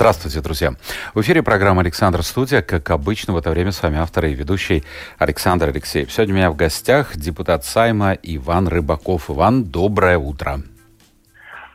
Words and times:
Здравствуйте, 0.00 0.40
друзья. 0.40 0.72
В 1.12 1.20
эфире 1.20 1.42
программа 1.42 1.82
«Александр 1.82 2.22
Студия». 2.22 2.62
Как 2.62 2.88
обычно, 2.88 3.34
в 3.34 3.36
это 3.36 3.50
время 3.50 3.70
с 3.70 3.82
вами 3.82 3.98
автор 3.98 4.24
и 4.24 4.32
ведущий 4.32 4.82
Александр 5.18 5.68
Алексеев. 5.68 6.10
Сегодня 6.10 6.32
у 6.32 6.36
меня 6.38 6.50
в 6.50 6.56
гостях 6.56 7.14
депутат 7.18 7.66
Сайма 7.66 8.14
Иван 8.22 8.68
Рыбаков. 8.68 9.28
Иван, 9.28 9.64
доброе 9.64 10.16
утро. 10.16 10.62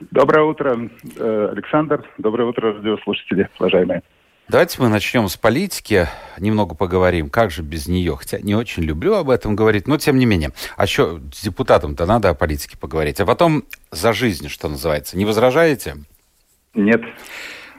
Доброе 0.10 0.44
утро, 0.44 0.90
э, 1.18 1.50
Александр. 1.52 2.04
Доброе 2.18 2.50
утро, 2.50 2.74
радиослушатели, 2.74 3.48
уважаемые. 3.60 4.02
Давайте 4.48 4.82
мы 4.82 4.90
начнем 4.90 5.30
с 5.30 5.38
политики, 5.38 6.08
немного 6.40 6.74
поговорим. 6.74 7.30
Как 7.30 7.52
же 7.52 7.62
без 7.62 7.88
нее? 7.88 8.16
Хотя 8.16 8.40
не 8.40 8.56
очень 8.56 8.82
люблю 8.82 9.14
об 9.14 9.30
этом 9.30 9.56
говорить, 9.56 9.88
но 9.88 10.00
тем 10.00 10.18
не 10.18 10.26
менее. 10.26 10.50
А 10.78 10.86
еще 10.86 11.22
с 11.32 11.44
депутатом-то 11.44 12.08
надо 12.08 12.32
о 12.32 12.34
политике 12.34 12.76
поговорить. 12.76 13.20
А 13.20 13.26
потом 13.28 13.66
за 13.92 14.14
жизнь, 14.14 14.50
что 14.50 14.68
называется. 14.68 15.16
Не 15.16 15.26
возражаете? 15.26 15.98
Нет. 16.74 17.04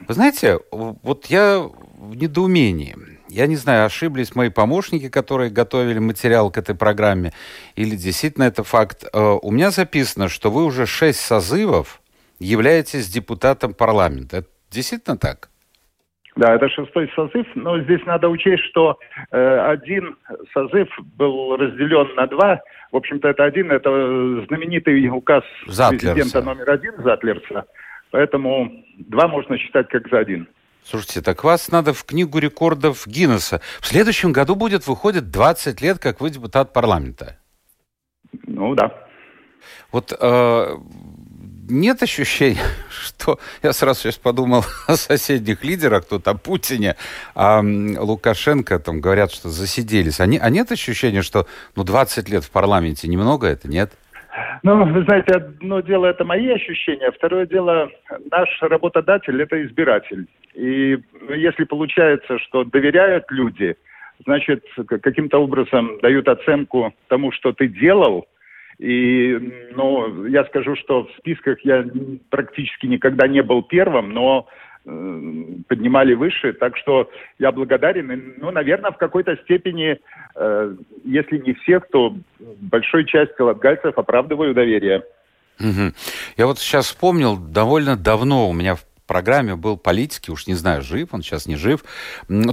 Вы 0.07 0.13
знаете, 0.13 0.59
вот 0.71 1.25
я 1.27 1.59
в 1.97 2.15
недоумении. 2.15 2.95
Я 3.29 3.47
не 3.47 3.55
знаю, 3.55 3.85
ошиблись 3.85 4.35
мои 4.35 4.49
помощники, 4.49 5.09
которые 5.09 5.49
готовили 5.49 5.99
материал 5.99 6.49
к 6.49 6.57
этой 6.57 6.75
программе, 6.75 7.33
или 7.75 7.95
действительно 7.95 8.45
это 8.45 8.63
факт. 8.63 9.03
Э, 9.03 9.37
у 9.41 9.51
меня 9.51 9.71
записано, 9.71 10.29
что 10.29 10.49
вы 10.49 10.63
уже 10.63 10.85
шесть 10.85 11.19
созывов 11.19 12.01
являетесь 12.39 13.09
депутатом 13.09 13.73
парламента. 13.73 14.37
Это 14.37 14.47
действительно 14.71 15.17
так? 15.17 15.49
Да, 16.37 16.53
это 16.53 16.69
шестой 16.69 17.11
созыв, 17.15 17.47
но 17.55 17.81
здесь 17.81 18.05
надо 18.05 18.29
учесть, 18.29 18.63
что 18.65 18.99
э, 19.31 19.59
один 19.71 20.15
созыв 20.53 20.87
был 21.17 21.57
разделен 21.57 22.13
на 22.15 22.27
два. 22.27 22.61
В 22.91 22.95
общем-то, 22.95 23.27
это 23.27 23.43
один, 23.43 23.71
это 23.71 23.89
знаменитый 24.47 25.09
указ 25.09 25.43
Затлерса. 25.65 26.13
президента 26.13 26.41
номер 26.43 26.69
один 26.69 26.93
Затлерса, 27.03 27.65
Поэтому 28.11 28.83
два 28.97 29.27
можно 29.27 29.57
считать 29.57 29.89
как 29.89 30.09
за 30.09 30.19
один. 30.19 30.47
Слушайте, 30.83 31.21
так 31.21 31.43
вас 31.43 31.69
надо 31.69 31.93
в 31.93 32.05
книгу 32.05 32.39
рекордов 32.39 33.05
Гиннесса. 33.07 33.61
В 33.81 33.87
следующем 33.87 34.31
году 34.31 34.55
будет, 34.55 34.87
выходит, 34.87 35.29
20 35.31 35.81
лет, 35.81 35.99
как 35.99 36.21
вы 36.21 36.29
депутат 36.29 36.71
парламента. 36.71 37.37
Ну, 38.45 38.73
да. 38.73 38.93
Вот 39.91 40.13
э, 40.17 40.77
нет 41.69 42.03
ощущения, 42.03 42.63
что... 42.89 43.39
Я 43.63 43.73
сразу 43.73 44.01
сейчас 44.01 44.15
подумал 44.15 44.63
о 44.87 44.95
соседних 44.95 45.63
лидерах, 45.63 46.05
тут 46.05 46.27
о 46.27 46.35
Путине, 46.35 46.95
а 47.35 47.61
Лукашенко, 47.61 48.79
там 48.79 49.01
говорят, 49.01 49.31
что 49.31 49.49
засиделись. 49.49 50.19
А, 50.19 50.25
не, 50.25 50.37
а 50.37 50.49
нет 50.49 50.71
ощущения, 50.71 51.21
что 51.21 51.47
ну, 51.75 51.83
20 51.83 52.29
лет 52.29 52.43
в 52.43 52.49
парламенте 52.51 53.07
немного 53.07 53.47
это, 53.47 53.67
нет? 53.67 53.91
Ну, 54.63 54.85
вы 54.85 55.03
знаете, 55.03 55.33
одно 55.33 55.81
дело 55.81 56.05
это 56.05 56.25
мои 56.25 56.49
ощущения, 56.49 57.11
второе 57.11 57.45
дело 57.45 57.89
наш 58.31 58.49
работодатель 58.61 59.41
это 59.41 59.63
избиратель. 59.65 60.27
И 60.53 60.97
если 61.29 61.63
получается, 61.63 62.39
что 62.39 62.63
доверяют 62.63 63.25
люди, 63.29 63.75
значит, 64.25 64.65
каким-то 64.87 65.39
образом 65.39 65.99
дают 66.01 66.27
оценку 66.27 66.93
тому, 67.07 67.31
что 67.31 67.53
ты 67.53 67.67
делал, 67.67 68.27
и, 68.79 69.37
ну, 69.75 70.25
я 70.27 70.45
скажу, 70.45 70.75
что 70.75 71.05
в 71.05 71.11
списках 71.17 71.59
я 71.63 71.83
практически 72.29 72.85
никогда 72.85 73.27
не 73.27 73.41
был 73.41 73.63
первым, 73.63 74.11
но 74.11 74.47
поднимали 75.67 76.13
выше. 76.13 76.53
Так 76.53 76.77
что 76.77 77.09
я 77.39 77.51
благодарен. 77.51 78.35
Ну, 78.37 78.51
наверное, 78.51 78.91
в 78.91 78.97
какой-то 78.97 79.35
степени, 79.43 79.99
э, 80.35 80.75
если 81.03 81.37
не 81.39 81.53
всех, 81.53 81.87
то 81.89 82.15
большой 82.39 83.05
часть 83.05 83.37
латгальцев 83.39 83.97
оправдываю 83.97 84.53
доверие. 84.53 85.03
Угу. 85.59 85.93
Я 86.37 86.45
вот 86.47 86.59
сейчас 86.59 86.85
вспомнил, 86.85 87.35
довольно 87.37 87.97
давно 87.97 88.49
у 88.49 88.53
меня 88.53 88.75
в 88.75 88.85
программе 89.07 89.55
был 89.55 89.77
политики, 89.77 90.29
уж 90.29 90.47
не 90.47 90.53
знаю, 90.53 90.81
жив 90.81 91.09
он, 91.13 91.23
сейчас 91.23 91.47
не 91.47 91.55
жив, 91.55 91.83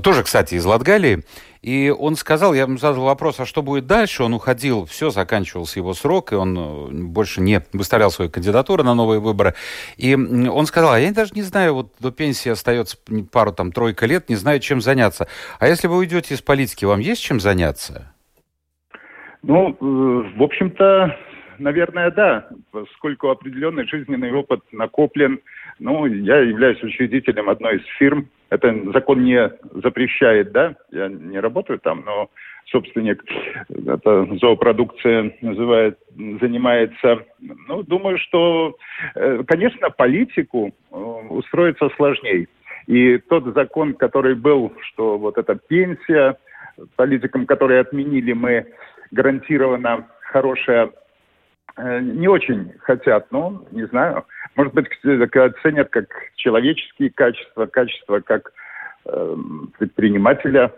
тоже, 0.02 0.22
кстати, 0.22 0.54
из 0.54 0.64
Латгалии, 0.64 1.24
и 1.64 1.88
он 1.90 2.14
сказал, 2.14 2.52
я 2.52 2.62
ему 2.62 2.76
задал 2.76 3.04
вопрос, 3.04 3.40
а 3.40 3.46
что 3.46 3.62
будет 3.62 3.86
дальше? 3.86 4.22
Он 4.22 4.34
уходил, 4.34 4.84
все, 4.84 5.08
заканчивался 5.08 5.78
его 5.78 5.94
срок, 5.94 6.32
и 6.32 6.34
он 6.34 6.58
э, 6.58 6.88
больше 7.06 7.40
не 7.40 7.62
выставлял 7.72 8.10
свою 8.10 8.30
кандидатуру 8.30 8.84
на 8.84 8.94
новые 8.94 9.18
выборы. 9.18 9.54
И 9.96 10.14
он 10.14 10.66
сказал, 10.66 10.92
а 10.92 11.00
я 11.00 11.10
даже 11.10 11.32
не 11.34 11.40
знаю, 11.40 11.72
вот 11.72 11.94
до 12.00 12.10
пенсии 12.10 12.50
остается 12.50 12.98
пару, 13.32 13.52
там, 13.52 13.72
тройка 13.72 14.04
лет, 14.04 14.28
не 14.28 14.36
знаю, 14.36 14.60
чем 14.60 14.82
заняться. 14.82 15.26
А 15.58 15.66
если 15.66 15.86
вы 15.86 15.96
уйдете 15.96 16.34
из 16.34 16.42
политики, 16.42 16.84
вам 16.84 17.00
есть 17.00 17.22
чем 17.22 17.40
заняться? 17.40 18.12
Ну, 19.42 19.70
э, 19.70 20.36
в 20.36 20.42
общем-то, 20.42 21.16
наверное, 21.58 22.10
да, 22.10 22.46
поскольку 22.72 23.30
определенный 23.30 23.86
жизненный 23.86 24.32
опыт 24.32 24.60
накоплен. 24.72 25.40
Ну, 25.78 26.06
я 26.06 26.38
являюсь 26.38 26.82
учредителем 26.82 27.48
одной 27.48 27.76
из 27.76 27.86
фирм. 27.98 28.28
Это 28.50 28.74
закон 28.92 29.24
не 29.24 29.50
запрещает, 29.82 30.52
да, 30.52 30.76
я 30.92 31.08
не 31.08 31.40
работаю 31.40 31.78
там, 31.80 32.04
но 32.06 32.30
собственник, 32.66 33.22
это 33.68 34.26
зоопродукция 34.40 35.34
называет, 35.40 35.98
занимается. 36.40 37.24
Ну, 37.40 37.82
думаю, 37.82 38.18
что, 38.18 38.76
э, 39.14 39.42
конечно, 39.46 39.90
политику 39.90 40.72
э, 40.92 40.96
устроиться 40.96 41.88
сложнее. 41.96 42.48
И 42.86 43.18
тот 43.18 43.44
закон, 43.54 43.94
который 43.94 44.34
был, 44.34 44.72
что 44.80 45.18
вот 45.18 45.38
эта 45.38 45.56
пенсия, 45.56 46.36
политикам, 46.96 47.46
которые 47.46 47.80
отменили, 47.80 48.32
мы 48.32 48.66
гарантированно 49.10 50.06
хорошая 50.20 50.90
не 51.76 52.28
очень 52.28 52.72
хотят, 52.80 53.30
но 53.32 53.64
не 53.72 53.86
знаю. 53.86 54.24
Может 54.54 54.74
быть, 54.74 54.86
оценят 55.04 55.88
как 55.90 56.06
человеческие 56.36 57.10
качества, 57.10 57.66
качества 57.66 58.20
как 58.20 58.52
э, 59.06 59.36
предпринимателя 59.78 60.72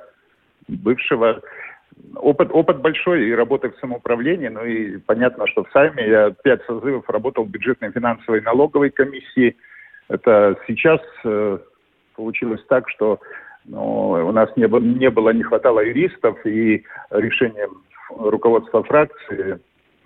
бывшего. 0.69 1.43
Опыт, 2.15 2.49
опыт 2.53 2.81
большой 2.81 3.29
и 3.29 3.35
работы 3.35 3.71
в 3.71 3.79
самоуправлении, 3.79 4.49
ну 4.49 4.65
и 4.65 4.99
понятно, 4.99 5.47
что 5.47 5.65
в 5.65 5.71
Сайме 5.71 6.07
я 6.09 6.31
пять 6.31 6.63
созывов 6.67 7.09
работал 7.09 7.45
в 7.45 7.51
бюджетной 7.51 7.91
финансовой 7.91 8.41
налоговой 8.43 8.91
комиссии. 8.91 9.57
Это 10.09 10.57
сейчас 10.67 11.01
э, 11.25 11.59
получилось 12.15 12.65
так, 12.69 12.89
что 12.91 13.21
ну, 13.65 14.11
у 14.11 14.33
нас 14.33 14.51
не 14.57 14.67
не 14.99 15.11
было, 15.11 15.31
не 15.31 15.43
хватало 15.43 15.81
юристов, 15.81 16.39
и 16.47 16.85
решением 17.11 17.83
руководства 18.11 18.83
фракции 18.83 19.59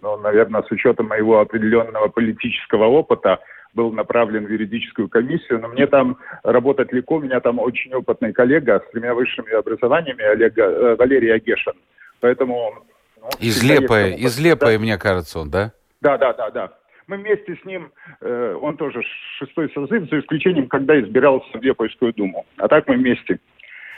ну, 0.03 0.16
наверное, 0.19 0.62
с 0.62 0.71
учетом 0.71 1.09
моего 1.09 1.41
определенного 1.41 2.09
политического 2.09 2.87
опыта, 2.87 3.41
был 3.75 3.93
направлен 3.93 4.47
в 4.47 4.50
юридическую 4.50 5.09
комиссию, 5.09 5.61
но 5.61 5.69
мне 5.69 5.87
там 5.87 6.19
работать 6.43 6.93
легко, 6.93 7.16
у 7.16 7.21
меня 7.21 7.41
там 7.41 7.59
очень 7.59 7.93
опытный 7.94 8.33
коллега 8.33 8.83
с 8.84 8.91
тремя 8.91 9.15
высшими 9.15 9.53
образованиями, 9.53 10.22
Олег, 10.25 10.59
э, 10.59 10.97
Валерий 10.97 11.33
Агешин. 11.33 11.75
Поэтому... 12.21 12.84
Ну, 13.21 13.28
из 13.38 13.62
Лепая, 13.62 14.15
из 14.15 14.38
Лепая, 14.41 14.77
да? 14.77 14.83
мне 14.83 14.99
кажется, 14.99 15.38
он, 15.38 15.50
да? 15.50 15.72
Да, 16.00 16.19
да, 16.19 16.32
да, 16.32 16.50
да. 16.50 16.72
Мы 17.06 17.19
вместе 17.19 17.56
с 17.61 17.65
ним, 17.65 17.93
э, 18.21 18.59
он 18.61 18.77
тоже 18.77 19.03
шестой 19.38 19.71
созыв, 19.75 20.09
за 20.09 20.21
исключением, 20.21 20.69
когда 20.69 20.99
избирался 21.00 21.59
в 21.59 21.62
Лепойскую 21.62 22.12
думу. 22.15 22.47
А 22.56 22.69
так 22.69 22.88
мы 22.88 22.97
вместе 22.97 23.38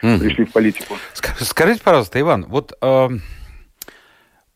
mm. 0.03 0.19
пришли 0.19 0.45
в 0.45 0.53
политику. 0.53 0.95
Скажите, 1.13 1.83
пожалуйста, 1.83 2.21
Иван, 2.21 2.45
вот... 2.48 2.72
Э 2.83 3.09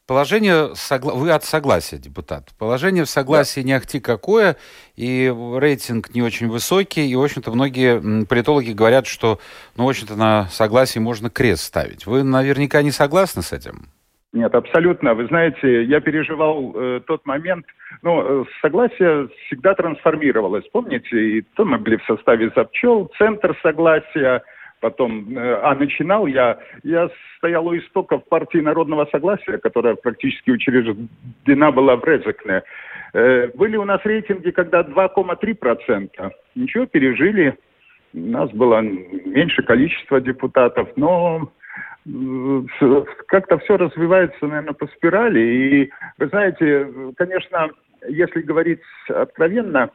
Положение, 0.06 0.74
согла... 0.76 1.14
вы 1.14 1.32
от 1.32 1.42
согласия, 1.42 1.96
депутат. 1.96 2.50
Положение 2.58 3.04
в 3.04 3.08
согласии 3.08 3.60
да. 3.60 3.66
не 3.66 3.72
ахти 3.72 3.98
какое, 3.98 4.56
и 4.94 5.32
рейтинг 5.58 6.14
не 6.14 6.22
очень 6.22 6.48
высокий, 6.48 7.08
и, 7.08 7.16
в 7.16 7.22
общем-то, 7.22 7.50
многие 7.50 8.24
политологи 8.24 8.70
говорят, 8.70 9.08
что, 9.08 9.40
ну, 9.76 9.84
в 9.84 9.88
общем-то, 9.88 10.14
на 10.14 10.44
согласии 10.44 11.00
можно 11.00 11.28
крест 11.28 11.64
ставить. 11.64 12.06
Вы 12.06 12.22
наверняка 12.22 12.82
не 12.82 12.92
согласны 12.92 13.42
с 13.42 13.52
этим? 13.52 13.88
Нет, 14.32 14.54
абсолютно. 14.54 15.14
Вы 15.14 15.26
знаете, 15.26 15.84
я 15.84 16.00
переживал 16.00 16.72
э, 16.76 17.00
тот 17.06 17.24
момент, 17.26 17.66
ну, 18.02 18.42
э, 18.42 18.44
согласие 18.60 19.28
всегда 19.46 19.74
трансформировалось. 19.74 20.64
Помните, 20.72 21.38
и 21.38 21.40
то 21.56 21.64
мы 21.64 21.78
были 21.78 21.96
в 21.96 22.04
составе 22.04 22.52
запчел, 22.54 23.10
центр 23.18 23.58
согласия, 23.62 24.42
потом, 24.80 25.36
э, 25.36 25.60
а 25.62 25.74
начинал 25.74 26.26
я, 26.26 26.58
я 26.82 27.10
стоял 27.38 27.66
у 27.66 27.76
истоков 27.76 28.24
партии 28.28 28.58
народного 28.58 29.06
согласия, 29.06 29.58
которая 29.58 29.94
практически 29.94 30.50
учреждена 30.50 31.72
была 31.72 31.96
в 31.96 32.04
Резекне. 32.04 32.62
Э, 33.12 33.48
были 33.54 33.76
у 33.76 33.84
нас 33.84 34.00
рейтинги, 34.04 34.50
когда 34.50 34.82
2,3%. 34.82 36.30
Ничего, 36.54 36.86
пережили. 36.86 37.56
У 38.14 38.20
нас 38.20 38.50
было 38.50 38.80
меньше 38.80 39.62
количество 39.62 40.20
депутатов, 40.20 40.88
но 40.96 41.50
как-то 43.26 43.58
все 43.58 43.76
развивается, 43.76 44.46
наверное, 44.46 44.74
по 44.74 44.86
спирали. 44.88 45.40
И, 45.40 45.90
вы 46.18 46.28
знаете, 46.28 46.88
конечно, 47.16 47.70
если 48.08 48.42
говорить 48.42 48.80
откровенно, 49.08 49.90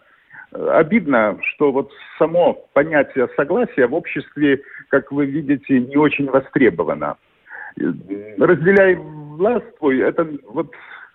обидно, 0.51 1.37
что 1.43 1.71
вот 1.71 1.91
само 2.17 2.65
понятие 2.73 3.29
согласия 3.35 3.87
в 3.87 3.93
обществе, 3.93 4.61
как 4.89 5.11
вы 5.11 5.25
видите, 5.25 5.79
не 5.79 5.97
очень 5.97 6.29
востребовано. 6.29 7.17
Разделяй 7.75 8.95
властвуй, 8.95 10.01
это 10.01 10.27
вот 10.45 10.71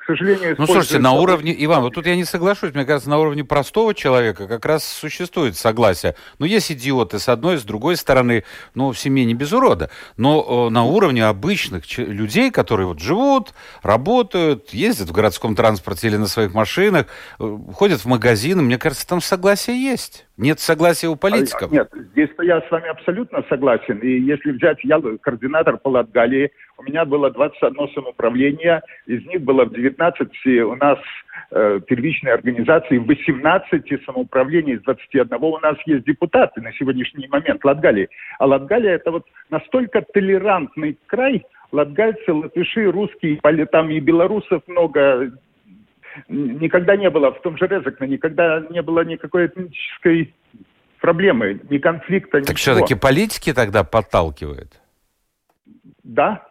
к 0.07 0.11
сожалению, 0.11 0.55
Ну, 0.57 0.67
слушайте, 0.67 1.01
на 1.01 1.15
уровне, 1.15 1.53
Иван, 1.59 1.83
вот 1.83 1.95
тут 1.95 2.07
я 2.07 2.15
не 2.15 2.25
соглашусь, 2.25 2.73
мне 2.73 2.85
кажется, 2.85 3.11
на 3.11 3.19
уровне 3.19 3.43
простого 3.43 3.93
человека 3.93 4.47
как 4.47 4.65
раз 4.65 4.85
существует 4.85 5.57
согласие. 5.57 6.15
Ну, 6.39 6.47
есть 6.47 6.71
идиоты 6.71 7.19
с 7.19 7.29
одной, 7.29 7.59
с 7.59 7.65
другой 7.65 7.97
стороны, 7.97 8.45
ну, 8.75 8.93
в 8.93 8.99
семье 8.99 9.25
не 9.25 9.35
без 9.35 9.53
урода. 9.53 9.91
Но 10.17 10.69
э, 10.69 10.71
на 10.71 10.85
уровне 10.85 11.25
обычных 11.25 11.99
людей, 11.99 12.53
которые 12.53 12.87
вот 12.87 13.01
живут, 13.01 13.53
работают, 13.83 14.73
ездят 14.73 15.09
в 15.09 15.13
городском 15.13 15.57
транспорте 15.57 16.07
или 16.07 16.17
на 16.17 16.29
своих 16.29 16.55
машинах, 16.55 17.07
э, 17.41 17.59
ходят 17.75 18.01
в 18.01 18.07
магазины, 18.07 18.63
мне 18.63 18.79
кажется, 18.79 19.09
там 19.09 19.21
согласие 19.21 19.83
есть. 19.83 20.26
Нет 20.39 20.61
согласия 20.61 21.09
у 21.09 21.17
политиков. 21.17 21.73
Нет, 21.73 21.89
здесь 22.13 22.29
я 22.43 22.61
с 22.61 22.71
вами 22.71 22.89
абсолютно 22.89 23.43
согласен. 23.49 23.99
И 24.01 24.21
если 24.21 24.53
взять, 24.53 24.79
я 24.83 25.01
координатор 25.23 25.79
по 25.79 25.89
Латгалии, 25.89 26.51
у 26.77 26.83
меня 26.83 27.07
было 27.07 27.31
21 27.31 27.89
самоуправление, 27.95 28.83
из 29.07 29.25
них 29.27 29.41
было 29.41 29.65
в 29.65 29.73
19 29.73 30.29
у 30.65 30.75
нас 30.77 30.99
э, 31.53 31.81
первичной 31.87 32.33
организации, 32.33 32.99
в 32.99 33.07
18 33.07 34.05
самоуправлений 34.05 34.75
из 34.75 34.83
21 34.83 35.33
у 35.41 35.59
нас 35.59 35.77
есть 35.87 36.05
депутаты 36.05 36.61
на 36.61 36.73
сегодняшний 36.75 37.29
момент 37.29 37.65
Латгалии. 37.65 38.11
А 38.39 38.47
Латгалия 38.47 38.97
это 38.97 39.13
вот 39.13 39.25
настолько 39.49 40.03
толерантный 40.13 40.99
край, 41.07 41.47
латгальцы, 41.73 42.33
латыши, 42.33 42.91
русские, 42.91 43.41
там 43.73 43.91
и 43.91 44.01
белорусов 44.01 44.63
много, 44.67 45.33
никогда 46.29 46.97
не 46.97 47.11
было, 47.11 47.33
в 47.33 47.41
том 47.43 47.57
же 47.57 47.67
Резекне, 47.67 48.09
никогда 48.09 48.65
не 48.71 48.83
было 48.83 49.05
никакой 49.05 49.47
этнической 49.47 50.35
проблемы, 51.01 51.61
ни 51.69 51.79
конфликта, 51.79 52.43
Так 52.43 52.57
все-таки 52.57 52.95
политики 52.95 53.53
тогда 53.53 53.85
подталкивают? 53.85 54.81
Да, 56.03 56.47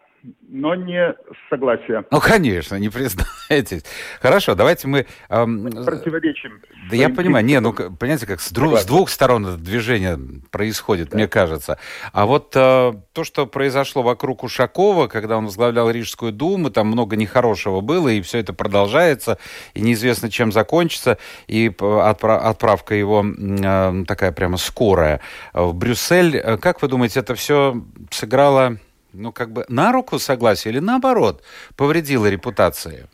но 0.48 0.74
не 0.74 1.14
согласия. 1.50 2.04
Ну, 2.10 2.20
конечно, 2.20 2.76
не 2.76 2.88
признаетесь. 2.88 3.84
Хорошо, 4.20 4.54
давайте 4.54 4.88
мы... 4.88 5.06
Эм, 5.28 5.70
Противоречим. 5.84 6.60
Да 6.90 6.96
я 6.96 7.08
понимаю. 7.08 7.44
Не, 7.44 7.60
ну, 7.60 7.72
понимаете, 7.72 8.26
как 8.26 8.40
с, 8.40 8.50
друг, 8.52 8.78
с 8.78 8.84
двух 8.84 9.10
сторон 9.10 9.46
это 9.46 9.56
движение 9.56 10.18
происходит, 10.50 11.10
да. 11.10 11.16
мне 11.16 11.28
кажется. 11.28 11.78
А 12.12 12.26
вот 12.26 12.52
э, 12.54 12.92
то, 13.12 13.24
что 13.24 13.46
произошло 13.46 14.02
вокруг 14.02 14.44
Ушакова, 14.44 15.08
когда 15.08 15.36
он 15.36 15.46
возглавлял 15.46 15.90
Рижскую 15.90 16.32
думу, 16.32 16.70
там 16.70 16.88
много 16.88 17.16
нехорошего 17.16 17.80
было, 17.80 18.08
и 18.08 18.20
все 18.20 18.38
это 18.38 18.52
продолжается, 18.52 19.38
и 19.74 19.80
неизвестно, 19.80 20.30
чем 20.30 20.52
закончится, 20.52 21.18
и 21.46 21.72
отправ, 21.78 22.44
отправка 22.44 22.94
его 22.94 23.24
э, 23.24 24.04
такая 24.06 24.32
прямо 24.32 24.56
скорая 24.56 25.20
в 25.52 25.74
Брюссель. 25.74 26.36
Э, 26.36 26.56
как 26.56 26.82
вы 26.82 26.88
думаете, 26.88 27.20
это 27.20 27.34
все 27.34 27.82
сыграло 28.10 28.78
ну, 29.16 29.32
как 29.32 29.50
бы 29.50 29.64
на 29.68 29.92
руку 29.92 30.18
согласия 30.18 30.70
или 30.70 30.78
наоборот 30.78 31.42
повредило 31.76 32.26
репутации? 32.28 33.06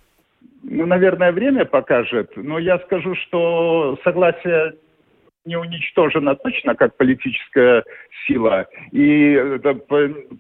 Ну, 0.62 0.86
наверное, 0.86 1.32
время 1.32 1.64
покажет. 1.64 2.32
Но 2.36 2.58
я 2.58 2.78
скажу, 2.80 3.14
что 3.16 3.98
согласие 4.04 4.74
не 5.44 5.56
уничтожено 5.56 6.36
точно 6.36 6.74
как 6.74 6.96
политическая 6.96 7.84
сила. 8.26 8.66
И 8.92 9.32
это, 9.32 9.74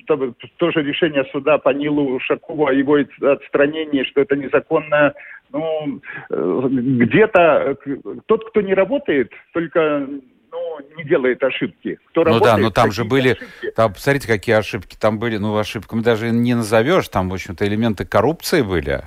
то, 0.06 0.34
тоже 0.58 0.82
решение 0.82 1.24
суда 1.32 1.58
по 1.58 1.70
Нилу 1.70 2.20
Шакову 2.20 2.66
о 2.66 2.72
его 2.72 2.98
отстранении, 3.20 4.04
что 4.04 4.20
это 4.20 4.36
незаконно, 4.36 5.12
ну, 5.50 6.00
э, 6.30 6.68
где-то 6.70 7.76
тот, 8.26 8.48
кто 8.50 8.60
не 8.60 8.74
работает, 8.74 9.32
только 9.52 10.06
ну, 10.52 10.78
не 10.96 11.04
делает 11.04 11.42
ошибки. 11.42 11.98
Кто 12.10 12.20
ну 12.20 12.34
работает, 12.34 12.56
да, 12.56 12.62
но 12.62 12.70
там 12.70 12.92
же 12.92 13.04
были, 13.04 13.30
ошибки. 13.30 13.70
там, 13.74 13.94
посмотрите, 13.94 14.28
какие 14.28 14.54
ошибки 14.54 14.96
там 14.98 15.18
были, 15.18 15.38
ну, 15.38 15.56
ошибками 15.56 16.02
даже 16.02 16.30
не 16.30 16.54
назовешь, 16.54 17.08
там, 17.08 17.30
в 17.30 17.34
общем-то, 17.34 17.66
элементы 17.66 18.04
коррупции 18.04 18.62
были. 18.62 19.02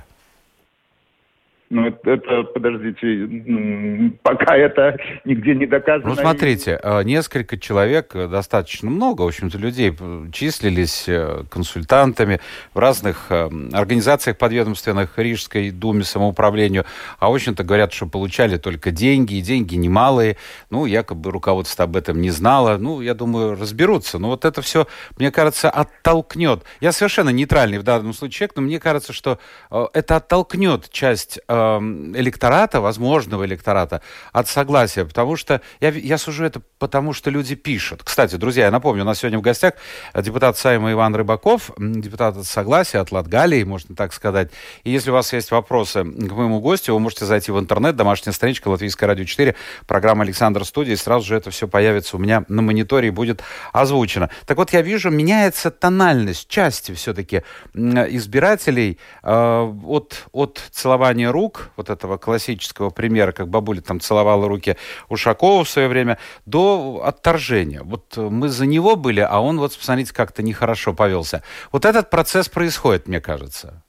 Ну, 1.68 1.84
это, 1.84 2.10
это, 2.10 2.44
подождите, 2.44 4.14
пока 4.22 4.56
это 4.56 4.96
нигде 5.24 5.52
не 5.52 5.66
доказано. 5.66 6.10
Ну, 6.10 6.14
смотрите, 6.14 6.78
э, 6.80 7.02
несколько 7.02 7.58
человек, 7.58 8.14
э, 8.14 8.28
достаточно 8.28 8.88
много, 8.88 9.22
в 9.22 9.26
общем-то, 9.26 9.58
людей 9.58 9.92
числились 10.32 11.08
э, 11.08 11.42
консультантами 11.50 12.40
в 12.72 12.78
разных 12.78 13.32
организациях 13.72 14.38
подведомственных 14.38 15.18
Рижской 15.18 15.72
думе 15.72 16.04
самоуправлению, 16.04 16.84
а, 17.18 17.30
в 17.30 17.34
общем-то, 17.34 17.64
говорят, 17.64 17.92
что 17.92 18.06
получали 18.06 18.58
только 18.58 18.92
деньги, 18.92 19.34
и 19.34 19.40
деньги 19.40 19.74
немалые. 19.74 20.36
Ну, 20.70 20.86
якобы 20.86 21.32
руководство 21.32 21.84
об 21.84 21.96
этом 21.96 22.20
не 22.20 22.30
знало. 22.30 22.76
Ну, 22.76 23.00
я 23.00 23.14
думаю, 23.14 23.58
разберутся. 23.60 24.20
Но 24.20 24.28
вот 24.28 24.44
это 24.44 24.62
все, 24.62 24.86
мне 25.18 25.32
кажется, 25.32 25.68
оттолкнет. 25.68 26.62
Я 26.80 26.92
совершенно 26.92 27.30
нейтральный 27.30 27.78
в 27.78 27.82
данном 27.82 28.12
случае 28.12 28.36
человек, 28.36 28.56
но 28.56 28.62
мне 28.62 28.78
кажется, 28.78 29.12
что 29.12 29.38
это 29.70 30.16
оттолкнет 30.16 30.90
часть 30.90 31.40
Эм, 31.56 32.14
электората, 32.16 32.80
возможного 32.80 33.44
электората, 33.46 34.02
от 34.32 34.48
согласия. 34.48 35.04
Потому 35.04 35.36
что 35.36 35.60
я, 35.80 35.90
я 35.90 36.18
сужу 36.18 36.44
это 36.44 36.60
потому, 36.78 37.12
что 37.12 37.30
люди 37.30 37.54
пишут. 37.54 38.02
Кстати, 38.04 38.36
друзья, 38.36 38.66
я 38.66 38.70
напомню, 38.70 39.02
у 39.02 39.06
нас 39.06 39.20
сегодня 39.20 39.38
в 39.38 39.42
гостях 39.42 39.74
депутат 40.14 40.58
Сайма 40.58 40.92
Иван 40.92 41.14
Рыбаков, 41.14 41.70
депутат 41.78 42.36
от 42.36 42.46
согласия, 42.46 42.98
от 42.98 43.10
Латгалии, 43.10 43.64
можно 43.64 43.94
так 43.94 44.12
сказать. 44.12 44.50
И 44.84 44.90
если 44.90 45.10
у 45.10 45.14
вас 45.14 45.32
есть 45.32 45.50
вопросы 45.50 46.04
к 46.04 46.32
моему 46.32 46.60
гостю, 46.60 46.92
вы 46.92 47.00
можете 47.00 47.24
зайти 47.24 47.52
в 47.52 47.58
интернет, 47.58 47.96
домашняя 47.96 48.32
страничка 48.32 48.68
Латвийское 48.68 49.06
радио 49.06 49.24
4, 49.24 49.54
программа 49.86 50.24
Александр 50.24 50.64
Студия, 50.64 50.94
и 50.94 50.96
сразу 50.96 51.26
же 51.26 51.36
это 51.36 51.50
все 51.50 51.68
появится 51.68 52.16
у 52.16 52.20
меня 52.20 52.44
на 52.48 52.60
мониторе 52.62 53.08
и 53.08 53.10
будет 53.10 53.42
озвучено. 53.72 54.28
Так 54.44 54.58
вот, 54.58 54.72
я 54.72 54.82
вижу, 54.82 55.10
меняется 55.10 55.70
тональность 55.70 56.48
части 56.48 56.92
все-таки 56.92 57.42
избирателей 57.74 58.98
э, 59.22 59.72
от, 59.86 60.26
от 60.32 60.62
целования 60.70 61.30
рук 61.30 61.45
рук, 61.46 61.70
вот 61.76 61.90
этого 61.90 62.18
классического 62.18 62.90
примера, 62.90 63.32
как 63.32 63.48
бабуля 63.48 63.80
там 63.80 64.00
целовала 64.00 64.48
руки 64.48 64.76
Ушакова 65.08 65.62
в 65.62 65.68
свое 65.68 65.88
время, 65.88 66.18
до 66.44 67.02
отторжения. 67.04 67.82
Вот 67.82 68.16
мы 68.16 68.48
за 68.48 68.66
него 68.66 68.96
были, 68.96 69.20
а 69.20 69.40
он, 69.40 69.58
вот, 69.58 69.76
посмотрите, 69.76 70.12
как-то 70.14 70.42
нехорошо 70.42 70.92
повелся. 70.92 71.42
Вот 71.72 71.84
этот 71.84 72.10
процесс 72.10 72.48
происходит, 72.48 73.08
мне 73.08 73.20
кажется. 73.20 73.82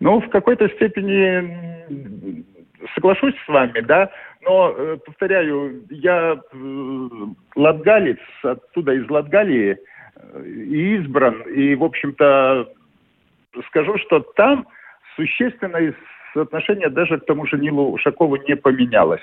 Ну, 0.00 0.20
в 0.20 0.30
какой-то 0.30 0.68
степени 0.68 1.70
соглашусь 2.94 3.34
с 3.44 3.48
вами, 3.48 3.80
да, 3.80 4.10
но, 4.42 4.74
э, 4.74 4.96
повторяю, 5.04 5.84
я 5.90 6.40
э, 6.52 7.08
латгалец, 7.56 8.18
оттуда 8.42 8.94
из 8.94 9.10
Латгалии, 9.10 9.76
э, 10.16 10.42
избран, 10.96 11.42
и, 11.42 11.74
в 11.74 11.84
общем-то, 11.84 12.72
скажу, 13.68 13.98
что 13.98 14.20
там 14.20 14.66
существенно 15.16 15.76
соотношение 16.34 16.90
даже 16.90 17.18
к 17.18 17.26
тому 17.26 17.46
же 17.46 17.58
Нилу 17.58 17.92
Ушакову 17.92 18.36
не 18.36 18.56
поменялось. 18.56 19.22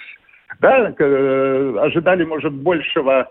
Да, 0.60 0.94
э, 0.98 1.76
ожидали, 1.80 2.24
может, 2.24 2.54
большего. 2.54 3.30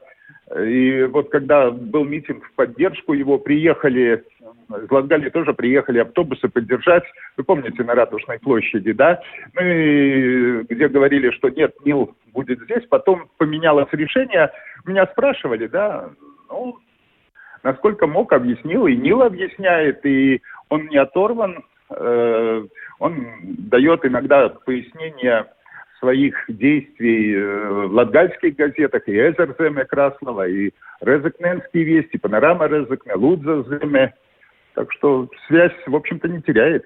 И 0.61 1.02
вот 1.11 1.30
когда 1.30 1.71
был 1.71 2.04
митинг 2.04 2.45
в 2.45 2.52
поддержку 2.52 3.14
его, 3.14 3.38
приехали, 3.38 4.23
из 4.71 4.90
Латгалии 4.90 5.30
тоже 5.30 5.54
приехали 5.54 5.99
автобусы 5.99 6.49
поддержать. 6.49 7.04
Вы 7.37 7.45
помните, 7.45 7.83
на 7.83 7.95
Ратушной 7.95 8.38
площади, 8.38 8.92
да? 8.92 9.21
Ну 9.54 9.62
и 9.62 10.62
где 10.64 10.88
говорили, 10.88 11.30
что 11.30 11.49
нет, 11.49 11.75
Нил 11.85 12.14
будет 12.33 12.61
здесь. 12.62 12.85
Потом 12.88 13.28
поменялось 13.38 13.88
решение. 13.92 14.50
Меня 14.85 15.06
спрашивали, 15.06 15.66
да, 15.66 16.11
ну, 16.49 16.78
насколько 17.64 18.06
мог, 18.06 18.33
объяснил. 18.33 18.87
И 18.87 18.97
Нил 18.97 19.23
объясняет, 19.23 20.04
и 20.06 20.42
он 20.68 20.87
не 20.87 20.99
оторван 20.99 21.64
Э, 21.88 22.64
он 22.99 23.26
дает 23.43 24.05
иногда 24.05 24.49
пояснения 24.49 25.47
своих 26.00 26.35
действий 26.49 27.35
э, 27.35 27.87
в 27.87 27.93
латгальских 27.93 28.57
газетах, 28.57 29.03
и 29.09 29.12
Эзерземе 29.12 29.85
Краслова, 29.85 30.47
и 30.47 30.71
Резекненские 31.00 31.85
вести, 31.85 32.19
Панорама 32.19 32.67
Резекне, 32.67 33.15
Лудзаземе. 33.15 34.15
Так 34.75 34.93
что 34.93 35.29
связь, 35.47 35.73
в 35.87 35.97
общем-то, 35.97 36.29
не 36.29 36.43
теряет. 36.43 36.85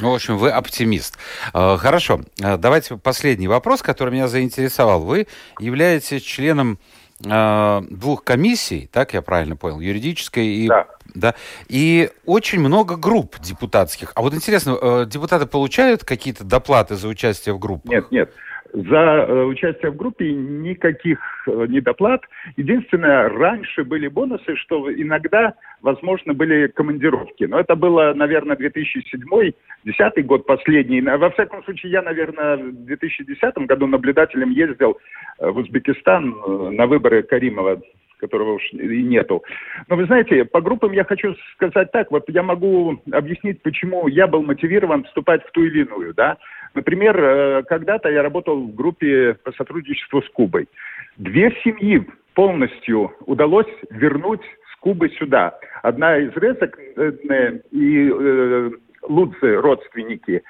Ну, 0.00 0.10
в 0.10 0.14
общем, 0.14 0.36
вы 0.36 0.50
оптимист. 0.50 1.18
Э, 1.54 1.76
хорошо, 1.76 2.20
давайте 2.36 2.96
последний 2.96 3.48
вопрос, 3.48 3.82
который 3.82 4.10
меня 4.10 4.28
заинтересовал. 4.28 5.02
Вы 5.02 5.26
являетесь 5.58 6.22
членом 6.22 6.78
двух 7.22 8.24
комиссий, 8.24 8.88
так 8.92 9.14
я 9.14 9.22
правильно 9.22 9.56
понял, 9.56 9.80
юридической 9.80 10.46
и 10.46 10.68
да 10.68 10.86
да, 11.14 11.34
и 11.68 12.10
очень 12.24 12.60
много 12.60 12.96
групп 12.96 13.38
депутатских. 13.40 14.12
А 14.14 14.22
вот 14.22 14.34
интересно, 14.34 14.78
э, 14.80 15.06
депутаты 15.06 15.46
получают 15.46 16.04
какие-то 16.04 16.44
доплаты 16.44 16.96
за 16.96 17.08
участие 17.08 17.54
в 17.54 17.58
группах? 17.58 17.90
Нет, 17.90 18.10
нет. 18.10 18.32
За 18.72 19.26
э, 19.28 19.44
участие 19.44 19.90
в 19.90 19.96
группе 19.96 20.32
никаких 20.32 21.18
э, 21.46 21.66
недоплат. 21.68 22.22
Единственное, 22.56 23.28
раньше 23.28 23.84
были 23.84 24.08
бонусы, 24.08 24.56
что 24.56 24.90
иногда 24.90 25.54
возможно, 25.82 26.32
были 26.32 26.68
командировки. 26.68 27.44
Но 27.44 27.60
это 27.60 27.74
было, 27.74 28.14
наверное, 28.14 28.56
2007-2010 28.56 30.22
год 30.22 30.46
последний. 30.46 31.02
Во 31.02 31.30
всяком 31.30 31.62
случае, 31.64 31.92
я, 31.92 32.02
наверное, 32.02 32.56
в 32.56 32.84
2010 32.86 33.58
году 33.66 33.86
наблюдателем 33.86 34.50
ездил 34.50 34.98
э, 35.38 35.50
в 35.50 35.58
Узбекистан 35.58 36.34
на 36.74 36.86
выборы 36.86 37.22
Каримова 37.22 37.82
которого 38.22 38.52
уж 38.52 38.62
и 38.72 39.02
нету. 39.02 39.42
Но 39.88 39.96
вы 39.96 40.06
знаете, 40.06 40.44
по 40.44 40.60
группам 40.60 40.92
я 40.92 41.02
хочу 41.02 41.34
сказать 41.54 41.90
так, 41.90 42.12
вот 42.12 42.28
я 42.28 42.44
могу 42.44 43.02
объяснить, 43.10 43.60
почему 43.62 44.06
я 44.06 44.28
был 44.28 44.42
мотивирован 44.42 45.02
вступать 45.04 45.44
в 45.44 45.50
ту 45.50 45.64
или 45.64 45.82
иную, 45.82 46.14
да. 46.14 46.38
Например, 46.74 47.16
э, 47.18 47.62
когда-то 47.64 48.08
я 48.08 48.22
работал 48.22 48.60
в 48.60 48.74
группе 48.74 49.34
по 49.44 49.52
сотрудничеству 49.52 50.22
с 50.22 50.28
Кубой. 50.30 50.68
Две 51.16 51.50
семьи 51.62 52.06
полностью 52.34 53.12
удалось 53.26 53.70
вернуть 53.90 54.42
с 54.72 54.76
Кубы 54.80 55.10
сюда. 55.10 55.58
Одна 55.82 56.18
из 56.18 56.34
Резок 56.36 56.78
э, 56.78 57.60
и 57.70 58.10
э, 58.10 58.70
Лудзы 59.02 59.56
родственники. 59.56 60.42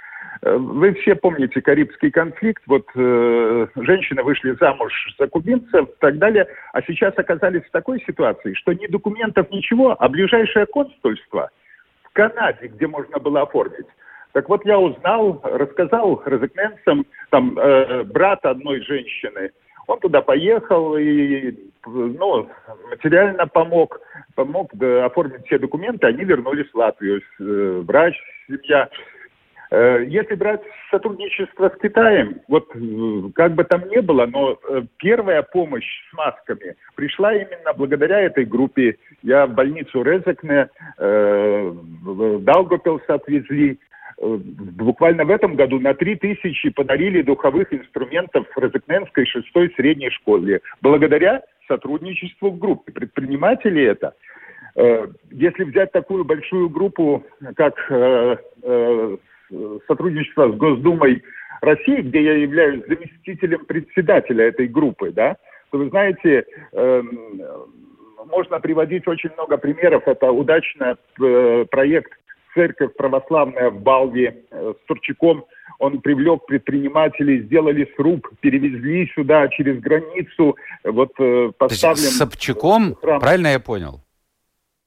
Э, 0.42 0.56
вы 0.56 0.94
все 0.94 1.14
помните 1.14 1.60
Карибский 1.60 2.10
конфликт. 2.10 2.62
Вот 2.66 2.86
э, 2.94 3.66
женщины 3.76 4.22
вышли 4.22 4.56
замуж 4.60 4.92
за 5.18 5.26
кубинцев 5.26 5.88
и 5.88 6.00
так 6.00 6.18
далее, 6.18 6.46
а 6.72 6.82
сейчас 6.82 7.14
оказались 7.16 7.62
в 7.64 7.70
такой 7.70 8.00
ситуации, 8.06 8.54
что 8.54 8.72
ни 8.72 8.86
документов, 8.86 9.50
ничего, 9.50 9.96
а 9.98 10.08
ближайшее 10.08 10.66
консульство 10.66 11.50
в 12.04 12.12
Канаде, 12.12 12.68
где 12.68 12.86
можно 12.86 13.18
было 13.18 13.42
оформить, 13.42 13.86
так 14.32 14.48
вот, 14.48 14.64
я 14.64 14.78
узнал, 14.78 15.40
рассказал 15.42 16.22
резекненцам, 16.24 17.06
там, 17.30 17.58
э, 17.58 18.04
брат 18.04 18.44
одной 18.44 18.80
женщины, 18.80 19.50
он 19.86 19.98
туда 20.00 20.22
поехал 20.22 20.96
и, 20.96 21.54
ну, 21.84 22.48
материально 22.88 23.46
помог, 23.46 24.00
помог 24.34 24.70
оформить 25.04 25.44
все 25.46 25.58
документы, 25.58 26.06
они 26.06 26.24
вернулись 26.24 26.70
в 26.70 26.76
Латвию, 26.76 27.20
э, 27.40 27.82
врач, 27.86 28.14
семья. 28.46 28.88
Э, 29.72 30.04
если 30.06 30.34
брать 30.34 30.60
сотрудничество 30.90 31.70
с 31.70 31.80
Китаем, 31.80 32.40
вот 32.46 32.68
э, 32.74 33.30
как 33.34 33.54
бы 33.54 33.64
там 33.64 33.88
ни 33.88 34.00
было, 34.00 34.26
но 34.26 34.58
первая 34.98 35.42
помощь 35.42 35.86
с 36.10 36.12
масками 36.14 36.76
пришла 36.94 37.34
именно 37.34 37.72
благодаря 37.74 38.20
этой 38.20 38.44
группе. 38.44 38.96
Я 39.22 39.46
в 39.46 39.54
больницу 39.54 40.02
Резекне, 40.02 40.68
э, 40.98 41.72
в 42.02 42.44
Даугапилс 42.44 43.02
отвезли, 43.08 43.78
буквально 44.22 45.24
в 45.24 45.30
этом 45.30 45.56
году 45.56 45.80
на 45.80 45.94
3 45.94 46.16
тысячи 46.16 46.70
подарили 46.70 47.22
духовых 47.22 47.72
инструментов 47.72 48.46
Розыкненской 48.56 49.26
шестой 49.26 49.72
средней 49.76 50.10
школе. 50.10 50.60
Благодаря 50.80 51.42
сотрудничеству 51.66 52.50
в 52.50 52.58
группе. 52.58 52.92
Предприниматели 52.92 53.82
это. 53.84 54.14
Э, 54.76 55.06
если 55.30 55.64
взять 55.64 55.92
такую 55.92 56.24
большую 56.24 56.68
группу, 56.70 57.24
как 57.56 57.74
э, 57.90 58.36
сотрудничество 59.86 60.50
с 60.50 60.56
Госдумой 60.56 61.22
России, 61.60 62.00
где 62.00 62.22
я 62.22 62.36
являюсь 62.36 62.84
заместителем 62.86 63.64
председателя 63.66 64.46
этой 64.46 64.68
группы, 64.68 65.10
да, 65.10 65.36
то 65.70 65.78
вы 65.78 65.88
знаете, 65.88 66.44
эм, 66.72 67.42
можно 68.30 68.60
приводить 68.60 69.06
очень 69.06 69.30
много 69.34 69.56
примеров. 69.58 70.06
Это 70.06 70.30
удачный 70.30 70.96
проект 71.66 72.12
церковь 72.54 72.94
православная 72.96 73.70
в 73.70 73.80
Балве 73.80 74.44
э, 74.50 74.74
с 74.82 74.86
Турчаком. 74.86 75.44
Он 75.78 76.00
привлек 76.00 76.46
предпринимателей, 76.46 77.42
сделали 77.42 77.92
сруб, 77.96 78.28
перевезли 78.40 79.10
сюда 79.14 79.48
через 79.48 79.80
границу. 79.80 80.56
Вот 80.84 81.12
э, 81.18 81.52
поставлен... 81.58 81.96
С 81.96 82.18
Собчаком? 82.18 82.94
Храм. 82.96 83.20
Правильно 83.20 83.48
я 83.48 83.60
понял? 83.60 84.00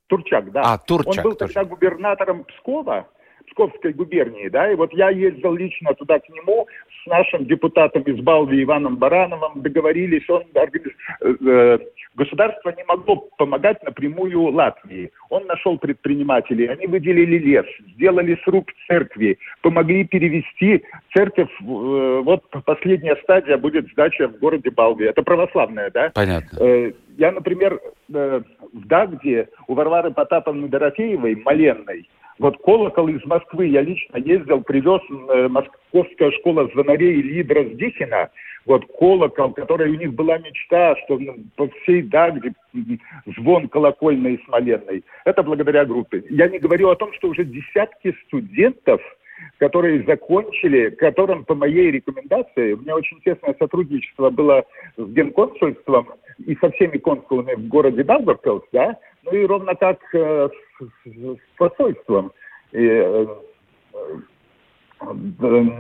Турчак, 0.08 0.52
да. 0.52 0.62
А, 0.64 0.78
Турчак. 0.78 1.26
Он 1.26 1.32
был 1.32 1.36
тогда 1.36 1.66
губернатором 1.66 2.44
Пскова, 2.46 3.08
Псковской 3.48 3.94
губернии, 3.94 4.50
да, 4.50 4.72
и 4.72 4.76
вот 4.76 4.94
я 4.94 5.10
ездил 5.10 5.54
лично 5.54 5.94
туда 5.94 6.20
к 6.20 6.30
нему 6.30 6.68
с 7.06 7.08
нашим 7.08 7.46
депутатом 7.46 8.02
из 8.04 8.20
Балви 8.22 8.64
Иваном 8.64 8.98
Барановым, 8.98 9.62
договорились, 9.62 10.28
он 10.30 10.44
организ... 10.56 10.92
Э, 11.22 11.36
э, 11.46 11.80
государство 12.16 12.74
не 12.76 12.84
могло 12.86 13.28
помогать 13.38 13.84
напрямую 13.84 14.42
Латвии. 14.54 15.12
Он 15.30 15.46
нашел 15.46 15.78
предпринимателей, 15.78 16.68
они 16.68 16.88
выделили 16.88 17.38
лес, 17.38 17.66
сделали 17.96 18.40
сруб 18.44 18.72
церкви, 18.88 19.38
помогли 19.62 20.06
перевести 20.06 20.84
церковь, 21.14 21.52
э, 21.62 22.22
вот 22.24 22.44
последняя 22.66 23.16
стадия 23.18 23.58
будет 23.58 23.88
сдача 23.92 24.28
в 24.28 24.40
городе 24.40 24.72
Балви. 24.72 25.06
Это 25.06 25.24
православная, 25.24 25.92
да? 25.92 26.12
Понятно. 26.14 26.94
Я, 27.18 27.32
например, 27.32 27.80
в 28.10 28.88
Дагде 28.88 29.48
у 29.68 29.74
Варвары 29.74 30.12
Потаповны 30.12 30.68
Дорофеевой, 30.68 31.36
Маленной, 31.36 32.08
вот 32.38 32.58
колокол 32.58 33.08
из 33.08 33.24
Москвы 33.26 33.68
я 33.68 33.82
лично 33.82 34.18
ездил, 34.18 34.62
привез 34.62 35.02
э, 35.10 35.48
московская 35.48 36.32
школа 36.32 36.70
звонарей 36.74 37.22
Ильи 37.22 37.44
Дроздихина. 37.44 38.30
Вот 38.66 38.86
колокол, 39.00 39.54
который 39.54 39.92
у 39.92 39.96
них 39.96 40.14
была 40.14 40.38
мечта, 40.40 40.96
что 41.06 41.18
ну, 41.18 41.36
по 41.56 41.70
всей 41.70 42.02
Дагде 42.02 42.54
звон 43.38 43.70
колокольной 43.70 44.34
и 44.34 44.46
смоленной. 44.46 45.04
Это 45.24 45.44
благодаря 45.44 45.86
группе. 45.86 46.24
Я 46.30 46.48
не 46.48 46.60
говорю 46.60 46.90
о 46.90 46.96
том, 46.96 47.14
что 47.14 47.30
уже 47.30 47.46
десятки 47.46 48.16
студентов 48.26 49.02
которые 49.58 50.04
закончили, 50.04 50.90
которым 50.90 51.46
по 51.46 51.56
моей 51.56 51.92
рекомендации, 51.92 52.74
у 52.74 52.78
меня 52.78 52.96
очень 52.96 53.20
тесное 53.22 53.56
сотрудничество 53.60 54.30
было 54.30 54.66
с 54.98 55.10
генконсульством 55.10 56.08
и 56.46 56.56
со 56.56 56.70
всеми 56.72 56.98
консулами 56.98 57.56
в 57.56 57.68
городе 57.68 58.04
Даугавпилс, 58.04 58.64
да, 58.72 58.98
ну 59.24 59.32
и 59.32 59.46
ровно 59.46 59.76
так 59.76 60.00
э, 60.14 60.50
с, 60.80 61.38
посольством. 61.58 62.32
И, 62.72 62.86
э, 62.86 63.28
э, 63.94 65.08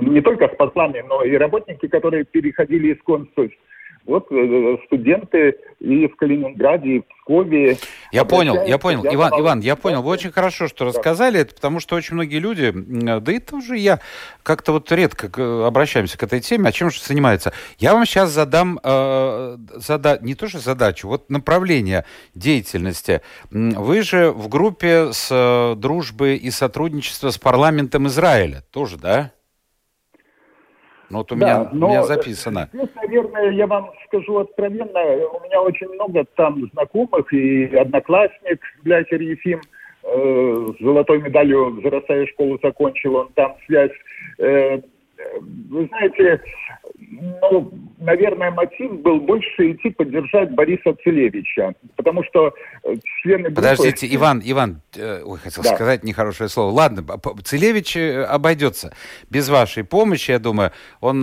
не 0.01 0.21
только 0.21 0.47
с 0.47 0.55
послами, 0.55 1.03
но 1.07 1.23
и 1.23 1.35
работники, 1.35 1.87
которые 1.87 2.25
переходили 2.25 2.93
из 2.93 3.01
консульств 3.01 3.57
вот 4.05 4.27
э, 4.31 4.77
студенты 4.85 5.55
и 5.79 6.07
в 6.07 6.15
Калининграде, 6.15 6.89
и 6.89 6.99
в 6.99 7.05
Пскове. 7.05 7.77
Я 8.11 8.23
понял, 8.23 8.65
я 8.65 8.77
понял. 8.77 9.05
Иван, 9.05 9.31
Иван, 9.39 9.59
я 9.61 9.75
понял. 9.75 10.01
Вы 10.01 10.11
очень 10.11 10.31
хорошо, 10.31 10.67
что 10.67 10.85
рассказали 10.85 11.39
это, 11.39 11.55
потому 11.55 11.79
что 11.79 11.95
очень 11.95 12.13
многие 12.15 12.39
люди, 12.39 12.71
да 12.73 13.31
и 13.31 13.39
тоже 13.39 13.77
я, 13.77 13.99
как-то 14.43 14.73
вот 14.73 14.91
редко 14.91 15.67
обращаемся 15.67 16.17
к 16.17 16.23
этой 16.23 16.39
теме, 16.39 16.69
а 16.69 16.71
чем 16.71 16.91
же 16.91 17.01
занимается. 17.01 17.51
Я 17.77 17.93
вам 17.93 18.05
сейчас 18.05 18.29
задам 18.29 18.79
э, 18.83 19.57
зада... 19.75 20.19
не 20.21 20.35
то 20.35 20.47
что 20.47 20.59
задачу, 20.59 21.07
вот 21.07 21.29
направление 21.29 22.05
деятельности. 22.35 23.21
Вы 23.49 24.01
же 24.01 24.31
в 24.31 24.47
группе 24.47 25.11
с 25.11 25.29
э, 25.31 25.75
дружбы 25.75 26.35
и 26.35 26.51
сотрудничества 26.51 27.31
с 27.31 27.37
парламентом 27.37 28.07
Израиля 28.07 28.63
тоже, 28.71 28.97
да? 28.97 29.31
Ну 31.09 31.19
вот 31.19 31.31
у, 31.31 31.35
да, 31.35 31.45
меня, 31.45 31.69
но 31.71 31.87
у 31.87 31.89
меня 31.89 32.03
записано. 32.03 32.69
Здесь, 32.73 32.89
наверное, 32.95 33.51
я 33.51 33.67
вам 33.67 33.91
скажу 34.07 34.39
откровенно, 34.39 34.99
у 35.33 35.43
меня 35.45 35.61
очень 35.61 35.87
много 35.89 36.25
там 36.35 36.69
знакомых 36.73 37.31
и 37.31 37.65
одноклассник 37.75 38.61
Бляхер 38.83 39.21
Ефим 39.21 39.61
э, 40.03 40.67
с 40.77 40.83
золотой 40.83 41.21
медалью 41.21 41.79
«Зарастая 41.83 42.25
школу» 42.27 42.59
закончил, 42.61 43.15
он 43.15 43.29
там 43.33 43.55
связь. 43.65 43.91
Э, 44.39 44.79
вы 45.69 45.87
знаете, 45.87 46.41
ну, 47.41 47.71
наверное, 47.99 48.51
мотив 48.51 48.99
был 49.01 49.19
больше 49.19 49.71
идти 49.71 49.89
поддержать 49.89 50.51
Бориса 50.51 50.95
Целевича, 51.03 51.73
потому 51.95 52.23
что 52.23 52.53
э, 52.83 52.95
члены... 53.21 53.43
Группы... 53.43 53.55
Подождите, 53.55 54.07
Иван, 54.15 54.41
Иван, 54.43 54.81
э, 54.95 55.21
ой, 55.23 55.39
хотел 55.39 55.63
да. 55.63 55.75
сказать 55.75 56.03
нехорошее 56.03 56.49
слово. 56.49 56.71
Ладно, 56.71 57.03
Целевич 57.43 57.95
э, 57.97 58.23
обойдется 58.23 58.93
без 59.29 59.49
вашей 59.49 59.83
помощи, 59.83 60.31
я 60.31 60.39
думаю, 60.39 60.71
он 61.01 61.21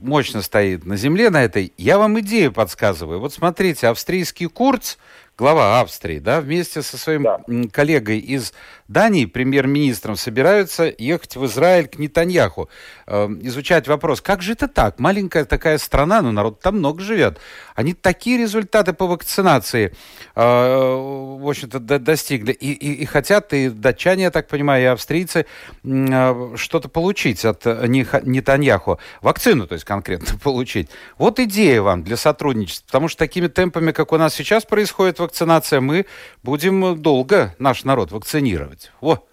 мощно 0.00 0.42
стоит 0.42 0.84
на 0.84 0.96
земле 0.96 1.30
на 1.30 1.44
этой. 1.44 1.72
Я 1.76 1.98
вам 1.98 2.18
идею 2.20 2.52
подсказываю. 2.52 3.20
Вот 3.20 3.32
смотрите, 3.32 3.88
австрийский 3.88 4.46
Курц, 4.46 4.96
глава 5.38 5.80
Австрии, 5.80 6.18
да, 6.18 6.40
вместе 6.40 6.82
со 6.82 6.98
своим 6.98 7.22
да. 7.22 7.40
коллегой 7.72 8.18
из 8.18 8.52
Дании, 8.88 9.26
премьер-министром, 9.26 10.16
собираются 10.16 10.92
ехать 10.96 11.36
в 11.36 11.44
Израиль 11.44 11.88
к 11.88 11.98
Нетаньяху, 11.98 12.70
э, 13.06 13.28
изучать 13.42 13.86
вопрос, 13.86 14.22
как 14.22 14.40
же 14.40 14.52
это 14.52 14.66
так? 14.66 14.98
Маленькая 14.98 15.44
такая 15.44 15.76
страна, 15.76 16.22
но 16.22 16.32
народ 16.32 16.60
там 16.60 16.78
много 16.78 17.02
живет. 17.02 17.38
Они 17.74 17.92
такие 17.92 18.38
результаты 18.38 18.94
по 18.94 19.06
вакцинации, 19.06 19.94
э, 20.34 20.40
в 20.40 21.46
общем-то, 21.46 21.80
до, 21.80 21.98
достигли. 21.98 22.52
И, 22.52 22.72
и, 22.72 23.02
и 23.02 23.04
хотят, 23.04 23.52
и 23.52 23.68
датчане, 23.68 24.24
я 24.24 24.30
так 24.30 24.48
понимаю, 24.48 24.82
и 24.82 24.86
австрийцы 24.86 25.44
э, 25.84 26.54
что-то 26.56 26.88
получить 26.88 27.44
от 27.44 27.66
Нетаньяху. 27.66 28.98
Вакцину, 29.20 29.66
то 29.66 29.74
есть 29.74 29.84
конкретно 29.84 30.38
получить. 30.42 30.88
Вот 31.18 31.38
идея 31.40 31.82
вам 31.82 32.04
для 32.04 32.16
сотрудничества. 32.16 32.86
Потому 32.86 33.08
что 33.08 33.18
такими 33.18 33.48
темпами, 33.48 33.92
как 33.92 34.12
у 34.12 34.16
нас 34.16 34.34
сейчас 34.34 34.64
происходит 34.64 35.18
вакцинация, 35.18 35.82
мы 35.82 36.06
будем 36.42 37.02
долго 37.02 37.54
наш 37.58 37.84
народ 37.84 38.12
вакцинировать. 38.12 38.77
Во, 39.00 39.24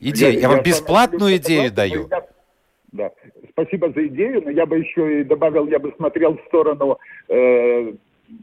идея. 0.00 0.32
Я, 0.32 0.40
я 0.40 0.48
вам 0.48 0.62
бесплатную 0.62 1.36
идею 1.36 1.72
даю. 1.72 2.08
Да, 2.92 3.10
спасибо 3.50 3.90
за 3.92 4.06
идею, 4.06 4.42
но 4.42 4.50
я 4.50 4.64
бы 4.64 4.78
еще 4.78 5.20
и 5.20 5.24
добавил, 5.24 5.66
я 5.68 5.78
бы 5.78 5.92
смотрел 5.96 6.38
в 6.38 6.46
сторону 6.46 6.98
э, 7.28 7.92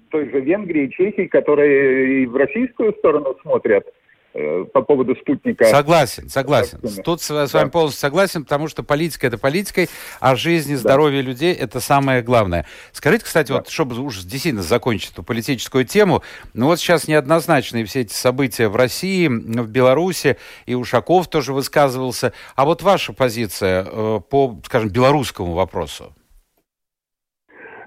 той 0.09 0.29
же 0.29 0.39
Венгрии, 0.39 0.87
Чехии, 0.87 1.25
которые 1.25 2.23
и 2.23 2.25
в 2.27 2.35
российскую 2.35 2.93
сторону 2.93 3.35
смотрят. 3.41 3.87
Э, 4.35 4.65
по 4.65 4.81
поводу 4.81 5.15
спутника. 5.15 5.65
Согласен, 5.65 6.29
согласен. 6.29 6.79
Тут 7.03 7.21
с, 7.21 7.29
с 7.29 7.53
вами 7.53 7.69
полностью 7.69 7.99
согласен, 7.99 8.43
потому 8.43 8.67
что 8.67 8.83
политика 8.83 9.27
это 9.27 9.37
политикой, 9.37 9.89
а 10.19 10.35
жизнь 10.35 10.73
и 10.73 10.75
здоровье 10.75 11.23
да. 11.23 11.29
людей 11.29 11.53
это 11.53 11.79
самое 11.79 12.21
главное. 12.21 12.65
Скажите, 12.91 13.25
кстати, 13.25 13.49
да. 13.49 13.55
вот 13.55 13.69
чтобы 13.69 13.99
уж 13.99 14.23
действительно 14.23 14.61
закончить 14.61 15.13
эту 15.13 15.23
политическую 15.23 15.85
тему, 15.85 16.21
ну 16.53 16.67
вот 16.67 16.79
сейчас 16.79 17.07
неоднозначные 17.07 17.85
все 17.85 18.01
эти 18.01 18.13
события 18.13 18.67
в 18.67 18.75
России, 18.75 19.27
в 19.27 19.69
Беларуси, 19.69 20.37
и 20.65 20.75
Ушаков 20.75 21.27
тоже 21.29 21.53
высказывался. 21.53 22.33
А 22.55 22.65
вот 22.65 22.81
ваша 22.81 23.13
позиция 23.13 23.85
э, 23.89 24.19
по, 24.29 24.59
скажем, 24.65 24.89
белорусскому 24.89 25.53
вопросу? 25.53 26.13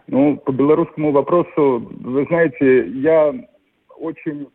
Ну, 0.07 0.39
по 0.39 0.53
белорусскому 0.53 1.13
вопросу, 1.13 1.87
вы 2.01 2.25
знаете, 2.27 2.89
я 3.01 3.35
очень 3.99 4.49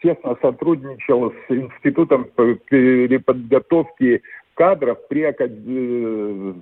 тесно 0.00 0.36
сотрудничал 0.40 1.32
с 1.32 1.50
Институтом 1.50 2.26
переподготовки 2.68 4.22
кадров 4.54 4.98
при 5.08 5.22
э, 5.22 6.54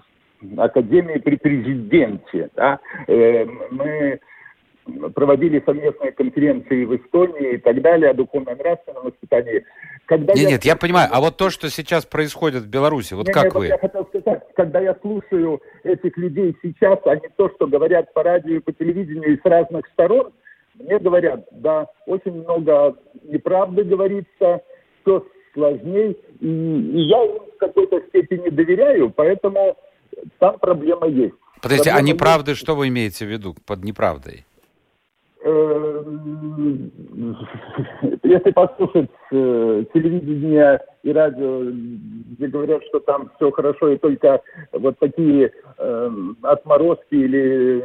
Академии 0.56 1.18
при 1.18 1.36
президенте. 1.36 2.48
Да? 2.54 2.78
Э, 3.06 3.44
мы 3.70 4.20
проводили 5.14 5.62
совместные 5.66 6.12
конференции 6.12 6.84
в 6.84 6.96
Эстонии 6.96 7.54
и 7.54 7.58
так 7.58 7.82
далее 7.82 8.10
о 8.10 8.14
духовно-нравственном 8.14 9.04
воспитании. 9.04 9.64
Когда 10.06 10.32
нет, 10.32 10.42
я... 10.42 10.50
нет, 10.50 10.64
я 10.64 10.76
понимаю. 10.76 11.08
А 11.12 11.20
вот 11.20 11.36
то, 11.36 11.50
что 11.50 11.68
сейчас 11.68 12.06
происходит 12.06 12.62
в 12.62 12.70
Беларуси, 12.70 13.14
вот 13.14 13.26
нет, 13.26 13.34
как 13.34 13.44
нет, 13.46 13.54
вы? 13.54 13.66
Я 13.66 13.78
хотел 13.78 14.06
сказать, 14.06 14.42
когда 14.56 14.80
я 14.80 14.96
слушаю 15.02 15.60
этих 15.82 16.16
людей 16.16 16.56
сейчас, 16.62 16.98
а 17.04 17.16
не 17.16 17.28
то, 17.36 17.50
что 17.50 17.66
говорят 17.66 18.14
по 18.14 18.22
радио 18.22 18.56
и 18.56 18.60
по 18.60 18.72
телевидению 18.72 19.34
и 19.34 19.40
с 19.40 19.44
разных 19.44 19.86
сторон, 19.88 20.32
мне 20.78 20.98
говорят, 20.98 21.46
да, 21.50 21.86
очень 22.06 22.32
много 22.32 22.96
неправды 23.24 23.84
говорится, 23.84 24.60
все 25.02 25.26
сложнее, 25.54 26.16
и, 26.40 26.46
и 26.46 27.00
я 27.02 27.24
им 27.24 27.42
в 27.54 27.58
какой-то 27.58 28.00
степени 28.08 28.48
доверяю, 28.50 29.10
поэтому 29.10 29.76
там 30.38 30.58
проблема 30.58 31.06
есть. 31.08 31.34
Подождите, 31.60 31.90
а 31.90 31.94
проблема 31.94 31.98
а 31.98 32.02
неправды, 32.02 32.50
есть. 32.52 32.60
что 32.60 32.76
вы 32.76 32.88
имеете 32.88 33.26
в 33.26 33.28
виду 33.28 33.54
под 33.66 33.82
неправдой? 33.84 34.44
Если 38.22 38.50
послушать 38.50 39.10
э, 39.30 39.84
телевидение 39.92 40.80
и 41.02 41.12
радио, 41.12 41.64
где 41.64 42.46
говорят, 42.46 42.82
что 42.88 43.00
там 43.00 43.30
все 43.36 43.50
хорошо, 43.50 43.90
и 43.90 43.98
только 43.98 44.40
вот 44.72 44.98
такие 44.98 45.52
э, 45.78 46.10
отморозки 46.42 47.14
или 47.14 47.84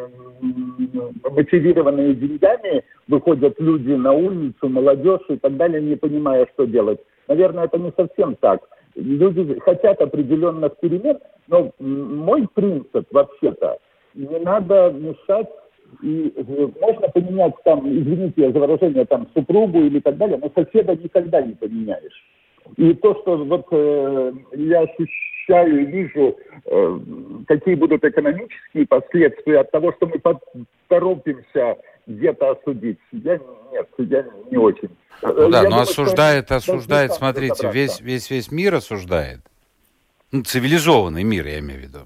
мотивированные 1.23 2.15
деньгами 2.15 2.83
выходят 3.07 3.59
люди 3.59 3.91
на 3.91 4.13
улицу, 4.13 4.69
молодежь 4.69 5.25
и 5.29 5.37
так 5.37 5.57
далее, 5.57 5.81
не 5.81 5.95
понимая, 5.95 6.47
что 6.53 6.65
делать. 6.65 6.99
Наверное, 7.27 7.65
это 7.65 7.77
не 7.77 7.93
совсем 7.95 8.35
так. 8.35 8.61
Люди 8.95 9.59
хотят 9.59 10.01
определенных 10.01 10.77
перемен, 10.77 11.19
но 11.47 11.71
мой 11.79 12.47
принцип 12.53 13.07
вообще-то 13.11 13.77
не 14.13 14.39
надо 14.39 14.91
мешать 14.91 15.49
и 16.01 16.33
э, 16.35 16.67
можно 16.79 17.07
поменять 17.09 17.53
там, 17.63 17.88
извините 17.88 18.51
за 18.51 18.59
выражение, 18.59 19.05
там, 19.05 19.27
супругу 19.33 19.81
или 19.81 20.00
так 20.00 20.17
далее, 20.17 20.39
но 20.41 20.51
соседа 20.55 20.95
никогда 20.95 21.41
не 21.41 21.53
поменяешь. 21.53 22.23
И 22.77 22.93
то, 22.93 23.15
что 23.21 23.38
вот 23.38 23.67
э, 23.71 24.33
я 24.53 24.81
ощущаю 24.81 25.81
и 25.81 25.85
вижу, 25.85 26.38
э, 26.65 27.00
какие 27.47 27.75
будут 27.75 28.03
экономические 28.03 28.88
последствия 28.88 29.59
от 29.59 29.71
того, 29.71 29.93
что 29.93 30.07
мы 30.07 30.21
торопимся 30.88 31.77
где-то 32.07 32.51
осудить, 32.51 33.00
я 33.12 33.39
нет, 33.71 33.88
я 33.97 34.25
не 34.50 34.57
очень. 34.57 34.89
Ну 35.21 35.50
да, 35.50 35.57
я 35.57 35.63
но 35.63 35.69
думаю, 35.69 35.81
осуждает, 35.81 36.51
осуждает, 36.51 37.13
смотрите, 37.13 37.69
весь, 37.71 38.01
весь, 38.01 38.29
весь 38.29 38.51
мир 38.51 38.75
осуждает. 38.75 39.39
Ну, 40.31 40.44
цивилизованный 40.44 41.24
мир, 41.24 41.46
я 41.46 41.59
имею 41.59 41.79
в 41.79 41.83
виду. 41.83 42.00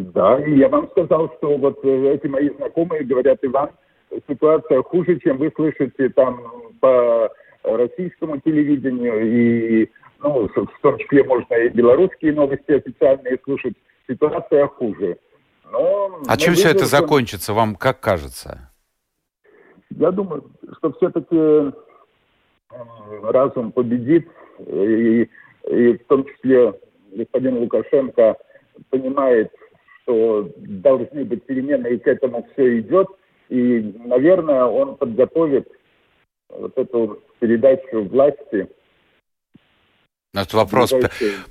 Да, 0.00 0.40
и 0.40 0.56
я 0.56 0.68
вам 0.68 0.88
сказал, 0.90 1.30
что 1.36 1.56
вот 1.58 1.78
э, 1.84 2.14
эти 2.14 2.26
мои 2.26 2.48
знакомые 2.50 3.04
говорят, 3.04 3.38
Иван, 3.42 3.70
ситуация 4.28 4.82
хуже, 4.82 5.18
чем 5.20 5.36
вы 5.36 5.52
слышите 5.54 6.08
там 6.10 6.40
по 6.80 7.30
российскому 7.62 8.40
телевидению, 8.40 9.20
и 9.20 9.90
ну, 10.22 10.48
в 10.48 10.80
том 10.82 10.98
числе 10.98 11.24
можно 11.24 11.54
и 11.54 11.68
белорусские 11.68 12.32
новости 12.32 12.72
официальные 12.72 13.38
слушать, 13.44 13.74
ситуация 14.08 14.66
хуже. 14.68 15.18
Но 15.70 16.20
а 16.26 16.36
чем 16.36 16.54
все 16.54 16.70
это 16.70 16.86
закончится, 16.86 17.52
вам 17.52 17.76
как 17.76 18.00
кажется? 18.00 18.70
Я 19.90 20.10
думаю, 20.10 20.50
что 20.78 20.92
все-таки 20.94 21.72
разум 23.22 23.72
победит, 23.72 24.28
и, 24.66 25.28
и 25.68 25.92
в 25.92 26.04
том 26.06 26.24
числе 26.24 26.74
господин 27.12 27.58
Лукашенко 27.58 28.36
понимает, 28.88 29.52
что 30.10 30.50
должны 30.56 31.24
быть 31.24 31.44
перемены, 31.44 31.88
и 31.88 31.98
к 31.98 32.06
этому 32.06 32.46
все 32.52 32.80
идет. 32.80 33.06
И, 33.48 33.94
наверное, 34.04 34.64
он 34.64 34.96
подготовит 34.96 35.68
вот 36.48 36.76
эту 36.76 37.22
передачу 37.38 38.04
власти. 38.04 38.68
Это 40.32 40.56
вопрос. 40.56 40.90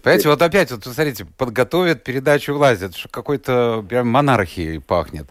Понимаете, 0.01 0.29
вот 0.29 0.41
опять, 0.41 0.71
вот 0.71 0.85
смотрите, 0.85 1.25
подготовит 1.37 2.03
передачу 2.03 2.53
власти. 2.53 2.85
Это 2.85 2.97
что 2.97 3.09
какой-то 3.09 3.83
прям 3.87 4.07
монархией 4.07 4.79
пахнет. 4.79 5.25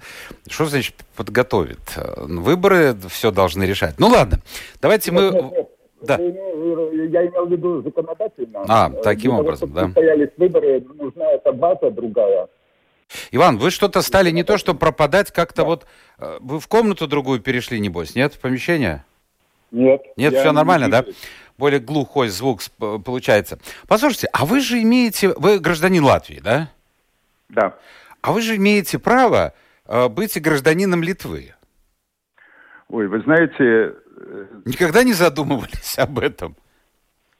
Что 0.46 0.66
значит 0.66 0.94
подготовит? 1.16 1.78
Выборы 2.16 2.94
все 3.08 3.30
должны 3.30 3.64
решать. 3.64 3.94
Ну 3.98 4.08
ладно, 4.08 4.38
давайте 4.82 5.10
нет, 5.10 5.32
мы... 5.32 5.40
Нет, 5.40 5.52
нет. 5.52 5.68
Да. 6.00 6.16
Я 6.16 7.26
имел 7.26 7.46
в 7.46 7.50
виду 7.50 7.82
законодательно. 7.82 8.64
А, 8.68 8.88
таким 9.02 9.32
Для 9.32 9.40
образом, 9.40 9.70
того, 9.70 9.80
да. 9.80 9.86
состоялись 9.86 10.30
выборы, 10.36 10.86
нужна 10.94 11.32
эта 11.32 11.52
база 11.52 11.90
другая. 11.90 12.48
Иван, 13.30 13.58
вы 13.58 13.70
что-то 13.70 14.02
стали 14.02 14.30
не 14.30 14.42
то, 14.42 14.58
что 14.58 14.74
пропадать, 14.74 15.32
как-то 15.32 15.62
да. 15.62 15.64
вот... 15.64 15.86
Э, 16.18 16.38
вы 16.40 16.60
в 16.60 16.68
комнату 16.68 17.06
другую 17.06 17.40
перешли, 17.40 17.80
небось, 17.80 18.14
нет? 18.14 18.34
В 18.34 18.40
помещение? 18.40 19.04
Нет. 19.70 20.02
Нет, 20.16 20.34
все 20.34 20.52
нормально, 20.52 20.86
не 20.86 20.90
да? 20.90 21.04
Более 21.56 21.80
глухой 21.80 22.28
звук 22.28 22.60
получается. 22.78 23.58
Послушайте, 23.86 24.28
а 24.32 24.46
вы 24.46 24.60
же 24.60 24.80
имеете... 24.82 25.34
Вы 25.36 25.58
гражданин 25.58 26.04
Латвии, 26.04 26.40
да? 26.42 26.70
Да. 27.48 27.76
А 28.20 28.32
вы 28.32 28.42
же 28.42 28.56
имеете 28.56 28.98
право 28.98 29.54
э, 29.86 30.08
быть 30.08 30.40
гражданином 30.40 31.02
Литвы. 31.02 31.54
Ой, 32.88 33.08
вы 33.08 33.20
знаете... 33.22 33.94
Э, 34.20 34.46
Никогда 34.64 35.02
не 35.02 35.14
задумывались 35.14 35.98
об 35.98 36.18
этом? 36.18 36.56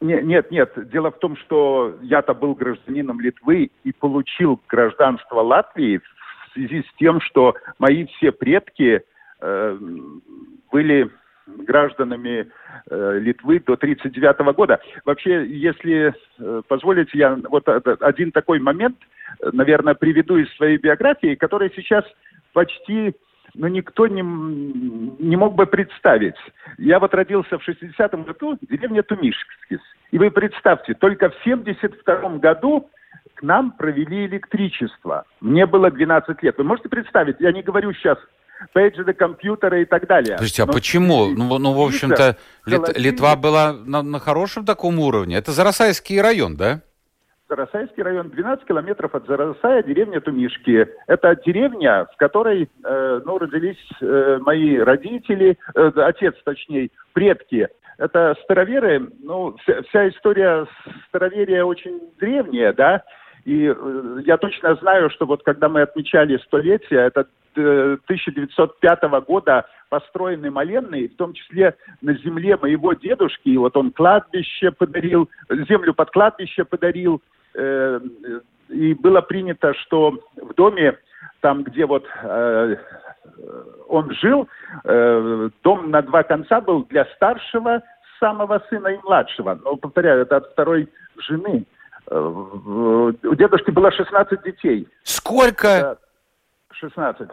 Нет, 0.01 0.25
нет, 0.25 0.51
нет. 0.51 0.91
Дело 0.91 1.11
в 1.11 1.19
том, 1.19 1.37
что 1.37 1.97
я-то 2.03 2.33
был 2.33 2.55
гражданином 2.55 3.21
Литвы 3.21 3.71
и 3.83 3.93
получил 3.93 4.61
гражданство 4.69 5.41
Латвии 5.41 5.99
в 5.99 6.53
связи 6.53 6.83
с 6.83 6.99
тем, 6.99 7.21
что 7.21 7.57
мои 7.79 8.07
все 8.07 8.31
предки 8.31 9.03
э, 9.41 9.79
были 10.71 11.11
гражданами 11.47 12.49
э, 12.91 13.19
Литвы 13.19 13.59
до 13.61 13.75
1939 13.75 14.55
года. 14.55 14.81
Вообще, 15.05 15.47
если 15.47 16.15
э, 16.39 16.63
позволите, 16.69 17.11
я 17.15 17.37
вот 17.49 17.69
один 17.69 18.31
такой 18.31 18.61
момент, 18.61 18.97
э, 19.41 19.51
наверное, 19.53 19.95
приведу 19.95 20.37
из 20.37 20.49
своей 20.57 20.77
биографии, 20.77 21.35
который 21.35 21.73
сейчас 21.75 22.05
почти 22.53 23.15
ну, 23.59 23.67
никто 23.67 24.07
не, 24.07 24.23
не 24.23 25.37
мог 25.37 25.55
бы 25.55 25.67
представить. 25.67 26.37
Я 26.79 27.01
вот 27.01 27.13
родился 27.13 27.59
в 27.59 27.69
60-м 27.69 28.23
году 28.23 28.57
в 28.57 28.67
деревне 28.67 29.03
Тумишкис. 29.03 29.81
И 30.13 30.19
вы 30.19 30.31
представьте, 30.31 30.95
только 30.95 31.31
в 31.31 31.47
72-м 31.47 32.39
году 32.39 32.89
к 33.35 33.43
нам 33.43 33.73
провели 33.73 34.27
электричество. 34.27 35.25
Мне 35.41 35.67
было 35.67 35.91
12 35.91 36.43
лет. 36.43 36.57
Вы 36.57 36.65
можете 36.65 36.89
представить? 36.89 37.37
Я 37.41 37.53
не 37.53 37.63
говорю 37.63 37.93
сейчас 37.95 38.19
пейджеры, 38.73 39.13
компьютеры 39.13 39.83
и 39.83 39.85
так 39.85 40.07
далее. 40.07 40.35
Подождите, 40.35 40.63
а 40.63 40.67
Но 40.67 40.73
почему? 40.73 41.27
Ну, 41.27 41.59
ну, 41.59 41.73
в 41.73 41.81
общем-то, 41.81 42.37
Лит, 42.65 42.97
Литва 42.97 43.35
была 43.35 43.73
на, 43.73 44.03
на 44.03 44.21
хорошем 44.21 44.65
таком 44.65 45.01
уровне. 45.01 45.37
Это 45.37 45.51
Зарасайский 45.51 46.21
район, 46.21 46.57
да? 46.57 46.83
Зарасайский 47.49 48.03
район, 48.03 48.29
12 48.29 48.67
километров 48.67 49.15
от 49.15 49.27
Зарасая, 49.27 49.83
деревня 49.83 50.21
Тумишки. 50.21 50.87
Это 51.07 51.35
деревня, 51.47 52.07
в 52.13 52.17
которой 52.19 52.69
э, 52.85 53.21
ну, 53.25 53.39
родились 53.39 53.77
э, 54.01 54.39
мои 54.43 54.77
родители, 54.77 55.59
э, 55.75 55.93
отец 55.97 56.35
точнее, 56.45 56.91
предки. 57.15 57.69
Это 57.97 58.37
староверы, 58.45 59.11
ну, 59.23 59.57
вся, 59.63 59.81
вся 59.89 60.09
история 60.11 60.67
староверия 61.09 61.65
очень 61.65 62.01
древняя, 62.21 62.75
да, 62.75 63.03
и 63.47 63.75
э, 63.75 64.21
я 64.27 64.37
точно 64.37 64.75
знаю, 64.77 65.09
что 65.09 65.25
вот 65.25 65.43
когда 65.43 65.71
мы 65.71 65.81
отмечали 65.81 66.37
столетие, 66.45 67.01
это 67.07 67.27
1905 67.55 68.99
э, 69.03 69.21
года 69.23 69.65
построены 69.89 70.51
моленные, 70.51 71.09
в 71.09 71.17
том 71.17 71.33
числе 71.33 71.75
на 72.03 72.13
земле 72.13 72.59
моего 72.59 72.93
дедушки, 72.93 73.49
и 73.49 73.57
вот 73.57 73.75
он 73.75 73.93
кладбище 73.93 74.71
подарил, 74.71 75.31
землю 75.49 75.95
под 75.95 76.11
кладбище 76.11 76.67
подарил, 76.67 77.23
Э, 77.55 78.01
и 78.69 78.95
было 78.95 79.21
принято, 79.21 79.73
что 79.75 80.13
в 80.37 80.55
доме, 80.55 80.99
там, 81.41 81.65
где 81.65 81.87
вот 81.87 82.07
э, 82.23 82.77
он 83.89 84.13
жил, 84.13 84.49
э, 84.85 85.51
дом 85.63 85.91
на 85.91 86.03
два 86.03 86.23
конца 86.23 86.61
был 86.61 86.85
для 86.85 87.05
старшего 87.17 87.83
самого 88.21 88.63
сына 88.69 88.89
и 88.89 88.99
младшего. 89.03 89.59
Но, 89.63 89.77
повторяю, 89.77 90.23
это 90.23 90.37
от 90.37 90.53
второй 90.53 90.89
жены. 91.17 91.65
У 92.11 93.13
дедушки 93.35 93.71
было 93.71 93.93
16 93.93 94.43
детей. 94.43 94.89
Сколько? 95.03 95.99
16. 96.73 97.29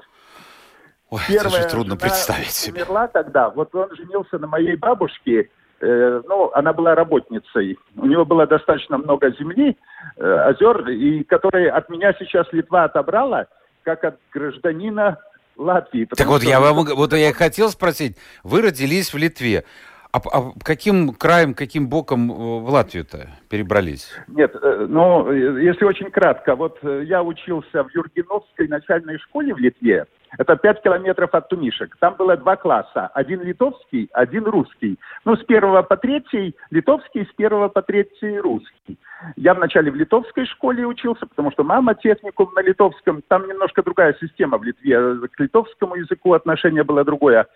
Ой, 1.09 1.21
Первая 1.27 1.61
это 1.61 1.61
же 1.61 1.69
трудно 1.69 1.95
представить 1.95 2.51
себе. 2.51 2.83
умерла 2.83 3.07
тогда. 3.07 3.49
Вот 3.49 3.73
он 3.73 3.95
женился 3.95 4.37
на 4.37 4.47
моей 4.47 4.75
бабушке. 4.75 5.49
Э, 5.81 6.21
ну, 6.27 6.51
она 6.53 6.73
была 6.73 6.95
работницей. 6.95 7.77
У 7.97 8.05
него 8.05 8.25
было 8.25 8.47
достаточно 8.47 8.97
много 8.97 9.31
земли, 9.31 9.77
э, 10.17 10.23
озер, 10.23 10.87
и 10.89 11.23
которые 11.23 11.69
от 11.69 11.89
меня 11.89 12.13
сейчас 12.17 12.47
Литва 12.51 12.85
отобрала, 12.85 13.47
как 13.83 14.03
от 14.03 14.17
гражданина 14.31 15.17
Латвии. 15.57 16.05
Так 16.05 16.27
вот, 16.27 16.43
я 16.43 16.59
вам, 16.59 16.75
вот 16.75 17.13
я 17.13 17.33
хотел 17.33 17.69
спросить, 17.69 18.17
вы 18.43 18.61
родились 18.61 19.13
в 19.13 19.17
Литве. 19.17 19.65
А, 20.13 20.19
а 20.31 20.51
каким 20.63 21.13
краем, 21.13 21.53
каким 21.53 21.89
боком 21.89 22.31
э, 22.31 22.35
в 22.35 22.69
Латвию-то 22.69 23.27
перебрались? 23.49 24.13
Нет, 24.27 24.55
ну, 24.61 25.29
если 25.31 25.83
очень 25.83 26.09
кратко, 26.09 26.55
вот 26.55 26.79
я 26.83 27.21
учился 27.21 27.83
в 27.83 27.93
Юргеновской 27.93 28.69
начальной 28.69 29.17
школе 29.19 29.53
в 29.53 29.57
Литве, 29.57 30.05
это 30.37 30.55
5 30.55 30.81
километров 30.81 31.33
от 31.33 31.49
Тунишек. 31.49 31.95
Там 31.99 32.15
было 32.15 32.37
два 32.37 32.55
класса. 32.55 33.07
Один 33.13 33.41
литовский, 33.41 34.09
один 34.13 34.45
русский. 34.45 34.99
Ну, 35.25 35.35
с 35.35 35.43
первого 35.43 35.81
по 35.81 35.97
третий 35.97 36.55
литовский, 36.71 37.25
с 37.25 37.33
первого 37.35 37.69
по 37.69 37.81
третий 37.81 38.39
русский. 38.39 38.97
Я 39.35 39.53
вначале 39.53 39.91
в 39.91 39.95
литовской 39.95 40.45
школе 40.45 40.85
учился, 40.85 41.25
потому 41.25 41.51
что 41.51 41.63
мама 41.63 41.95
техникум 41.95 42.51
на 42.55 42.61
литовском. 42.61 43.21
Там 43.27 43.47
немножко 43.47 43.83
другая 43.83 44.15
система 44.19 44.57
в 44.57 44.63
Литве. 44.63 45.27
К 45.27 45.39
литовскому 45.39 45.95
языку 45.95 46.33
отношение 46.33 46.83
было 46.83 47.03
другое 47.03 47.47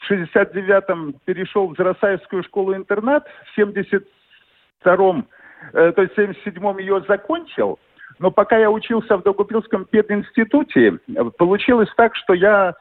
в 0.00 0.10
69-м 0.10 1.14
перешел 1.24 1.68
в 1.68 1.76
Зарасаевскую 1.76 2.42
школу-интернат, 2.44 3.26
в 3.52 3.58
72-м, 3.58 5.28
э, 5.72 5.92
то 5.92 6.02
есть 6.02 6.14
в 6.14 6.18
77-м 6.18 6.78
ее 6.78 7.04
закончил, 7.06 7.78
но 8.20 8.30
пока 8.30 8.58
я 8.58 8.70
учился 8.70 9.16
в 9.16 9.22
Догупилском 9.22 9.86
пединституте, 9.86 10.98
получилось 11.38 11.88
так, 11.96 12.14
что 12.14 12.34
я 12.34 12.74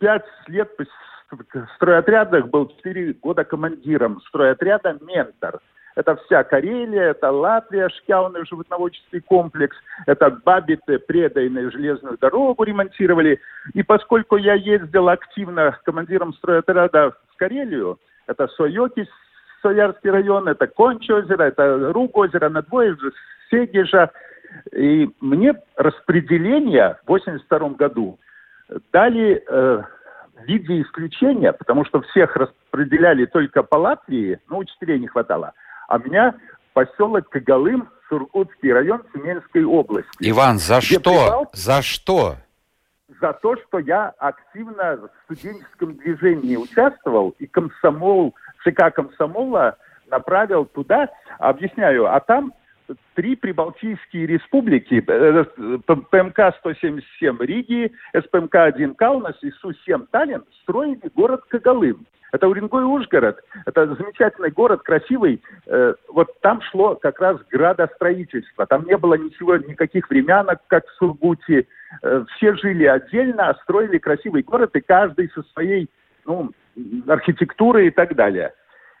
пять 0.00 0.24
лет 0.48 0.70
в 1.30 1.66
стройотрядах 1.76 2.48
был, 2.48 2.68
четыре 2.68 3.12
года 3.12 3.44
командиром 3.44 4.20
стройотряда 4.28 4.98
«Ментор». 5.02 5.60
Это 5.94 6.16
вся 6.16 6.44
Карелия, 6.44 7.10
это 7.10 7.30
Латвия, 7.30 7.88
Шкяуный 7.88 8.44
животноводческий 8.46 9.20
комплекс, 9.20 9.76
это 10.06 10.30
Бабиты, 10.44 10.98
Предайную 10.98 11.70
железную 11.70 12.18
дорогу 12.18 12.64
ремонтировали. 12.64 13.40
И 13.72 13.82
поскольку 13.82 14.36
я 14.36 14.54
ездил 14.54 15.08
активно 15.08 15.78
командиром 15.84 16.34
стройотряда 16.34 17.12
в 17.32 17.36
Карелию, 17.36 17.98
это 18.26 18.46
Сойоки, 18.48 19.08
Соярский 19.62 20.10
район, 20.10 20.48
это 20.48 20.66
Конч 20.66 21.08
озеро, 21.10 21.44
это 21.44 21.92
Руг 21.92 22.16
озеро, 22.16 22.48
Надвоежа, 22.50 23.12
Сегежа. 23.50 24.10
И 24.72 25.08
мне 25.20 25.54
распределение 25.76 26.98
в 27.04 27.08
82 27.08 27.68
году 27.70 28.18
дали 28.92 29.42
э, 29.46 29.82
в 30.36 30.44
виде 30.46 30.82
исключения, 30.82 31.52
потому 31.52 31.84
что 31.84 32.00
всех 32.02 32.36
распределяли 32.36 33.26
только 33.26 33.62
по 33.62 33.76
Латвии, 33.76 34.38
ну, 34.48 34.58
учителей 34.58 34.98
не 34.98 35.06
хватало– 35.06 35.52
а 35.88 35.98
меня 35.98 36.34
поселок 36.72 37.28
Кагалым, 37.28 37.88
Сургутский 38.08 38.72
район 38.72 39.02
Тюменской 39.12 39.64
области. 39.64 40.10
Иван, 40.20 40.58
за 40.58 40.80
что? 40.80 41.00
Прибал... 41.00 41.50
За 41.52 41.82
что? 41.82 42.36
За 43.20 43.32
то, 43.32 43.56
что 43.56 43.78
я 43.78 44.12
активно 44.18 44.96
в 44.96 45.10
студенческом 45.24 45.96
движении 45.96 46.56
участвовал 46.56 47.34
и 47.38 47.46
комсомол, 47.46 48.34
ЦК 48.62 48.92
комсомола 48.94 49.76
направил 50.10 50.66
туда, 50.66 51.08
объясняю, 51.38 52.12
а 52.12 52.20
там 52.20 52.52
три 53.14 53.36
прибалтийские 53.36 54.26
республики, 54.26 55.02
э, 55.06 55.44
ПМК-177 55.86 57.44
Риги, 57.44 57.92
СПМК-1 58.14 58.94
Каунас 58.94 59.36
и 59.42 59.50
Су-7 59.50 60.06
Таллин 60.10 60.44
строили 60.62 61.10
город 61.14 61.42
Кагалым. 61.48 62.06
Это 62.32 62.48
Уренгой 62.48 62.84
Ужгород. 62.84 63.42
Это 63.66 63.94
замечательный 63.94 64.50
город, 64.50 64.82
красивый. 64.82 65.42
Э, 65.66 65.94
вот 66.08 66.28
там 66.40 66.60
шло 66.62 66.94
как 66.96 67.20
раз 67.20 67.38
градостроительство. 67.50 68.66
Там 68.66 68.84
не 68.84 68.96
было 68.96 69.14
ничего, 69.14 69.56
никаких 69.56 70.10
времянок, 70.10 70.60
как 70.66 70.86
в 70.86 70.92
Сургуте. 70.96 71.66
Э, 72.02 72.24
все 72.36 72.54
жили 72.56 72.84
отдельно, 72.84 73.56
строили 73.62 73.98
красивый 73.98 74.42
город, 74.42 74.74
и 74.74 74.80
каждый 74.80 75.30
со 75.30 75.42
своей 75.54 75.88
ну, 76.24 76.50
архитектурой 77.06 77.88
и 77.88 77.90
так 77.90 78.14
далее. 78.14 78.52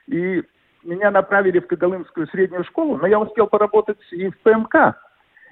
И 0.06 0.42
меня 0.86 1.10
направили 1.10 1.58
в 1.58 1.66
Когалымскую 1.66 2.26
среднюю 2.28 2.64
школу, 2.64 2.96
но 2.96 3.06
я 3.06 3.18
успел 3.18 3.46
поработать 3.46 3.98
и 4.10 4.28
в 4.28 4.38
ПМК. 4.38 4.96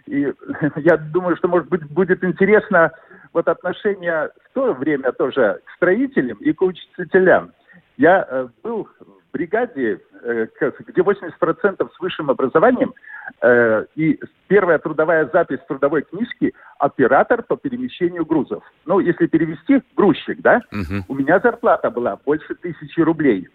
И 0.07 0.33
я 0.77 0.97
думаю, 0.97 1.37
что, 1.37 1.49
может 1.49 1.69
быть, 1.69 1.85
будет 1.91 2.23
интересно 2.25 2.93
вот 3.33 3.49
отношение 3.49 4.31
в 4.45 4.55
то 4.55 4.73
время 4.73 5.13
тоже 5.13 5.61
к 5.65 5.71
строителям 5.77 6.39
и 6.39 6.53
к 6.53 6.63
учителям. 6.63 7.53
Я 7.97 8.27
э, 8.29 8.49
был 8.63 8.89
в 9.01 9.33
бригаде, 9.33 10.01
э, 10.23 10.47
где 10.87 11.01
80% 11.01 11.91
с 11.93 12.01
высшим 12.01 12.31
образованием, 12.31 12.95
э, 13.41 13.87
и 13.95 14.21
первая 14.49 14.79
трудовая 14.79 15.29
запись 15.33 15.61
трудовой 15.67 16.03
книжки– 16.03 16.55
оператор 16.79 17.43
по 17.43 17.57
перемещению 17.57 18.25
грузов. 18.27 18.63
Ну, 18.85 19.01
если 19.01 19.27
перевести, 19.27 19.83
грузчик, 19.97 20.41
да? 20.41 20.61
Угу. 20.71 21.05
У 21.09 21.15
меня 21.15 21.41
зарплата 21.41 21.91
была 21.91 22.17
больше 22.25 22.55
тысячи 22.55 23.01
рублей. 23.01 23.49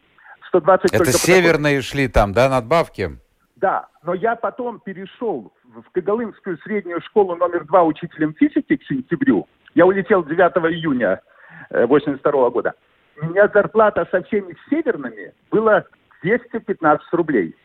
120 0.50 0.94
Это 0.94 1.12
северные 1.12 1.82
шли 1.82 2.08
там, 2.08 2.34
да, 2.34 2.50
надбавки? 2.50 3.18
Да, 3.56 3.88
но 4.04 4.14
я 4.14 4.36
потом 4.36 4.80
перешел 4.80 5.52
в 5.64 5.92
Когалымскую 5.92 6.58
среднюю 6.64 7.02
школу 7.02 7.36
номер 7.36 7.66
два 7.66 7.84
учителем 7.84 8.34
физики 8.34 8.78
к 8.78 8.84
сентябрю. 8.84 9.48
Я 9.76 9.86
улетел 9.86 10.24
9 10.24 10.40
июня 10.74 11.22
82 11.70 12.50
года 12.50 12.74
у 13.22 13.26
меня 13.26 13.50
зарплата 13.54 14.08
со 14.12 14.22
всеми 14.24 14.56
северными 14.70 15.34
была 15.52 15.84
215 16.24 17.14
рублей. 17.14 17.56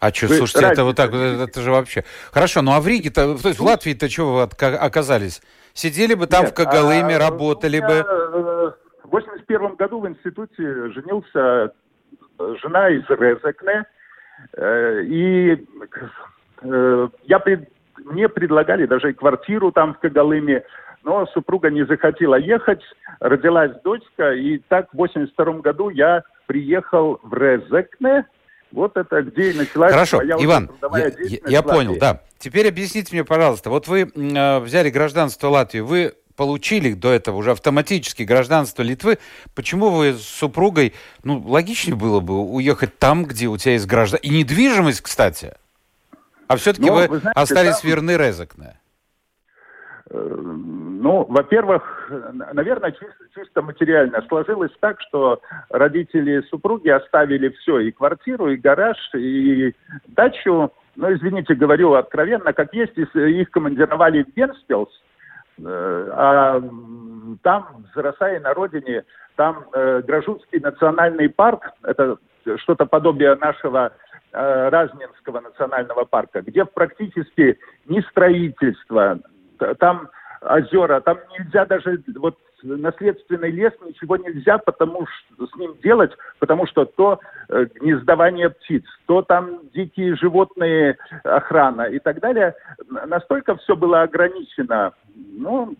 А 0.00 0.10
что, 0.10 0.28
слушайте, 0.28 0.60
разница. 0.60 0.72
это 0.72 0.84
вот 0.84 0.96
так, 0.96 1.12
это 1.12 1.60
же 1.60 1.72
вообще... 1.72 2.04
Хорошо, 2.30 2.62
ну 2.62 2.72
а 2.72 2.80
в 2.80 2.86
Риге-то, 2.86 3.36
то 3.36 3.48
есть 3.48 3.58
в 3.58 3.64
Латвии-то 3.64 4.08
что 4.08 4.32
вы 4.32 4.42
оказались? 4.42 5.42
Сидели 5.74 6.14
бы 6.14 6.28
там 6.28 6.44
Нет, 6.44 6.52
в 6.52 6.54
Когалыме, 6.54 7.16
а, 7.16 7.18
работали 7.18 7.80
бы? 7.80 8.04
Э, 9.08 9.10
в 9.10 9.10
81 9.10 9.74
году 9.76 10.00
в 10.00 10.08
институте 10.08 10.90
женился 10.90 11.72
э, 12.38 12.54
жена 12.62 12.90
из 12.90 13.04
Резекне, 13.08 13.84
э, 14.56 15.02
и 15.04 15.66
я 17.24 17.38
пред... 17.38 17.68
мне 18.04 18.28
предлагали 18.28 18.86
даже 18.86 19.12
квартиру 19.12 19.70
там 19.72 19.94
в 19.94 19.98
Когалыме, 20.00 20.64
но 21.04 21.26
супруга 21.26 21.70
не 21.70 21.86
захотела 21.86 22.34
ехать, 22.34 22.82
родилась 23.20 23.72
дочка, 23.82 24.32
и 24.32 24.58
так 24.68 24.92
в 24.92 24.96
82 24.96 25.60
году 25.60 25.90
я 25.90 26.24
приехал 26.46 27.20
в 27.22 27.32
Резекне, 27.32 28.26
вот 28.72 28.96
это 28.96 29.22
где 29.22 29.52
и 29.52 29.56
началась 29.56 29.92
Хорошо, 29.92 30.18
моя 30.18 30.36
Иван, 30.40 30.70
я, 30.94 31.38
я 31.46 31.62
понял, 31.62 31.96
да. 31.98 32.22
Теперь 32.38 32.68
объясните 32.68 33.14
мне, 33.14 33.24
пожалуйста, 33.24 33.70
вот 33.70 33.88
вы 33.88 34.02
э, 34.02 34.58
взяли 34.60 34.90
гражданство 34.90 35.48
Латвии, 35.48 35.80
вы 35.80 36.14
получили 36.38 36.94
до 36.94 37.12
этого 37.12 37.36
уже 37.36 37.50
автоматически 37.50 38.22
гражданство 38.22 38.82
Литвы, 38.82 39.18
почему 39.56 39.90
вы 39.90 40.12
с 40.12 40.22
супругой, 40.22 40.94
ну, 41.24 41.42
логичнее 41.44 41.96
было 41.96 42.20
бы 42.20 42.40
уехать 42.40 42.96
там, 42.96 43.24
где 43.24 43.48
у 43.48 43.56
тебя 43.56 43.72
есть 43.72 43.88
гражданство, 43.88 44.28
и 44.28 44.30
недвижимость, 44.30 45.00
кстати, 45.00 45.54
а 46.46 46.56
все-таки 46.56 46.88
ну, 46.88 46.94
вы, 46.94 47.08
вы 47.08 47.18
знаете, 47.18 47.40
остались 47.40 47.80
там... 47.80 47.90
верны 47.90 48.16
Резекне? 48.16 48.78
Э, 50.10 50.16
ну, 50.16 51.26
во-первых, 51.28 52.12
наверное, 52.52 52.92
чисто, 52.92 53.24
чисто 53.34 53.62
материально 53.62 54.24
сложилось 54.28 54.72
так, 54.78 55.00
что 55.08 55.40
родители 55.70 56.42
супруги 56.50 56.88
оставили 56.88 57.48
все, 57.48 57.80
и 57.80 57.90
квартиру, 57.90 58.48
и 58.48 58.56
гараж, 58.56 58.96
и 59.12 59.74
дачу. 60.06 60.70
Ну, 60.94 61.14
извините, 61.14 61.54
говорю 61.54 61.94
откровенно, 61.94 62.52
как 62.52 62.72
есть, 62.74 62.96
их 62.96 63.50
командировали 63.50 64.22
в 64.22 64.36
Генспилс, 64.36 64.88
э, 64.88 65.07
а 65.64 66.60
там, 67.42 67.84
в 67.90 67.94
Зарасае, 67.94 68.40
на 68.40 68.54
родине, 68.54 69.04
там 69.36 69.64
э, 69.72 70.02
Гражутский 70.06 70.60
национальный 70.60 71.28
парк, 71.28 71.70
это 71.82 72.16
что-то 72.56 72.86
подобие 72.86 73.34
нашего 73.36 73.92
э, 74.32 74.68
Разнинского 74.68 75.40
национального 75.40 76.04
парка, 76.04 76.42
где 76.42 76.64
практически 76.64 77.58
ни 77.86 78.00
строительство, 78.10 79.18
там 79.78 80.08
озера, 80.40 81.00
там 81.00 81.18
нельзя 81.38 81.66
даже 81.66 82.02
вот 82.16 82.38
наследственный 82.62 83.50
лес 83.50 83.72
ничего 83.84 84.16
нельзя 84.16 84.58
потому 84.58 85.06
что 85.06 85.46
с 85.46 85.56
ним 85.56 85.76
делать, 85.82 86.12
потому 86.38 86.66
что 86.66 86.84
то 86.84 87.20
э, 87.48 87.66
гнездование 87.74 88.50
птиц, 88.50 88.84
то 89.06 89.22
там 89.22 89.60
дикие 89.74 90.16
животные 90.16 90.96
охрана 91.24 91.82
и 91.82 91.98
так 91.98 92.20
далее. 92.20 92.54
Настолько 93.06 93.56
все 93.56 93.76
было 93.76 94.02
ограничено. 94.02 94.92
Ну, 95.14 95.74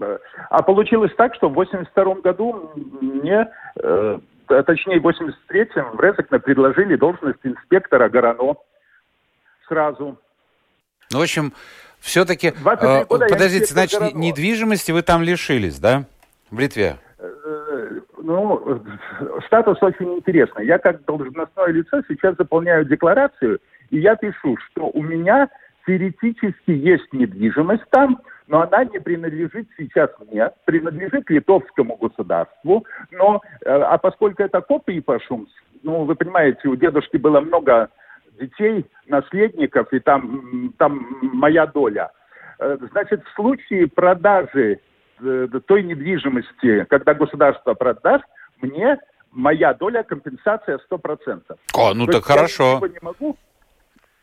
э, 0.00 0.18
а 0.50 0.62
получилось 0.62 1.12
так, 1.16 1.34
что 1.34 1.48
в 1.48 1.54
82 1.54 2.14
году 2.16 2.70
мне 3.00 3.48
э, 3.76 4.18
точнее, 4.46 5.00
в 5.00 5.06
83-м 5.06 5.96
в 5.96 6.00
Резекне 6.00 6.38
предложили 6.38 6.96
должность 6.96 7.40
инспектора 7.44 8.08
ГОРАНО 8.08 8.56
сразу. 9.68 10.18
Ну, 11.10 11.18
в 11.18 11.22
общем, 11.22 11.52
все-таки... 12.00 12.48
Э, 12.48 13.04
подождите, 13.06 13.66
значит, 13.66 14.00
ГОРАНО. 14.00 14.18
недвижимости 14.18 14.92
вы 14.92 15.02
там 15.02 15.22
лишились, 15.22 15.78
да? 15.78 16.04
В 16.50 16.58
Литве? 16.58 16.96
Э, 17.18 18.00
ну, 18.18 18.82
статус 19.46 19.82
очень 19.82 20.14
интересный. 20.14 20.66
Я 20.66 20.78
как 20.78 21.04
должностное 21.04 21.68
лицо 21.68 22.02
сейчас 22.08 22.36
заполняю 22.36 22.84
декларацию, 22.84 23.60
и 23.90 23.98
я 23.98 24.16
пишу, 24.16 24.56
что 24.70 24.90
у 24.92 25.02
меня 25.02 25.48
теоретически 25.86 26.70
есть 26.70 27.12
недвижимость 27.12 27.84
там, 27.90 28.20
но 28.46 28.62
она 28.62 28.84
не 28.84 28.98
принадлежит 28.98 29.68
сейчас 29.76 30.10
мне, 30.30 30.50
принадлежит 30.64 31.30
литовскому 31.30 31.96
государству, 31.96 32.84
но, 33.10 33.40
э, 33.64 33.70
а 33.70 33.96
поскольку 33.98 34.42
это 34.42 34.60
копии 34.60 35.00
Пашумс, 35.00 35.48
ну, 35.82 36.04
вы 36.04 36.14
понимаете, 36.14 36.68
у 36.68 36.76
дедушки 36.76 37.16
было 37.16 37.40
много 37.40 37.88
детей, 38.38 38.86
наследников, 39.06 39.92
и 39.92 40.00
там, 40.00 40.72
там 40.78 41.06
моя 41.22 41.66
доля. 41.66 42.10
Э, 42.58 42.76
значит, 42.92 43.22
в 43.24 43.34
случае 43.34 43.88
продажи 43.88 44.80
э, 45.20 45.48
той 45.66 45.82
недвижимости, 45.82 46.84
когда 46.88 47.14
государство 47.14 47.74
продаст, 47.74 48.24
мне 48.60 48.98
моя 49.32 49.74
доля 49.74 50.02
компенсация 50.02 50.78
100%. 50.90 51.42
О, 51.74 51.94
ну 51.94 52.06
То 52.06 52.12
так 52.12 52.24
хорошо. 52.24 52.80
Я 52.82 52.88
не 52.88 52.98
могу, 53.02 53.36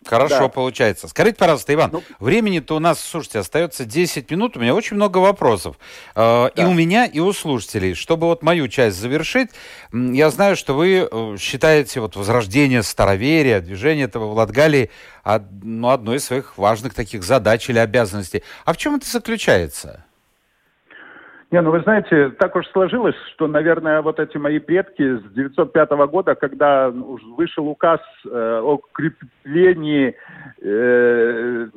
Хорошо 0.05 0.39
да. 0.39 0.47
получается. 0.49 1.07
Скажите, 1.07 1.37
пожалуйста, 1.37 1.73
Иван, 1.73 1.91
ну, 1.93 2.03
времени-то 2.19 2.75
у 2.75 2.79
нас, 2.79 2.99
слушайте, 2.99 3.39
остается 3.39 3.85
10 3.85 4.29
минут, 4.31 4.57
у 4.57 4.59
меня 4.59 4.73
очень 4.73 4.95
много 4.95 5.19
вопросов. 5.19 5.77
Э, 6.15 6.49
да. 6.55 6.63
И 6.63 6.65
у 6.65 6.73
меня, 6.73 7.05
и 7.05 7.19
у 7.19 7.31
слушателей. 7.33 7.93
Чтобы 7.93 8.27
вот 8.27 8.41
мою 8.41 8.67
часть 8.67 8.97
завершить, 8.97 9.49
я 9.93 10.29
знаю, 10.31 10.55
что 10.55 10.73
вы 10.73 11.07
э, 11.09 11.37
считаете 11.39 11.99
вот 11.99 12.15
возрождение 12.15 12.83
староверия, 12.83 13.61
движение 13.61 14.05
этого 14.05 14.27
в 14.27 14.33
Латгалии 14.35 14.89
ну, 15.61 15.89
одной 15.89 16.17
из 16.17 16.25
своих 16.25 16.57
важных 16.57 16.93
таких 16.95 17.23
задач 17.23 17.69
или 17.69 17.77
обязанностей. 17.77 18.43
А 18.65 18.73
в 18.73 18.77
чем 18.77 18.95
это 18.95 19.07
заключается? 19.07 20.05
Не, 21.51 21.61
ну 21.61 21.71
вы 21.71 21.81
знаете, 21.81 22.29
так 22.39 22.55
уж 22.55 22.65
сложилось, 22.69 23.15
что, 23.33 23.45
наверное, 23.47 24.01
вот 24.01 24.21
эти 24.21 24.37
мои 24.37 24.59
предки 24.59 25.17
с 25.17 25.23
905 25.33 25.91
года, 26.09 26.33
когда 26.33 26.89
вышел 26.89 27.67
указ 27.67 27.99
э, 28.25 28.61
о 28.63 28.79
креплении 28.93 30.15
э, 30.61 31.67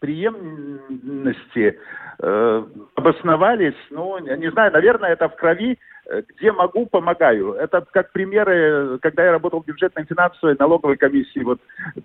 вероприемности, 0.00 1.76
э, 2.20 2.64
обосновались, 2.94 3.74
ну, 3.90 4.16
не 4.20 4.48
знаю, 4.52 4.70
наверное, 4.70 5.10
это 5.10 5.28
в 5.28 5.34
крови, 5.34 5.76
э, 6.08 6.22
где 6.28 6.52
могу, 6.52 6.86
помогаю. 6.86 7.54
Это 7.54 7.84
как 7.90 8.12
примеры, 8.12 9.00
когда 9.02 9.24
я 9.24 9.32
работал 9.32 9.60
в 9.60 9.66
бюджетной 9.66 10.04
финансовой 10.04 10.54
налоговой 10.56 10.98
комиссии, 10.98 11.40
вот 11.40 11.58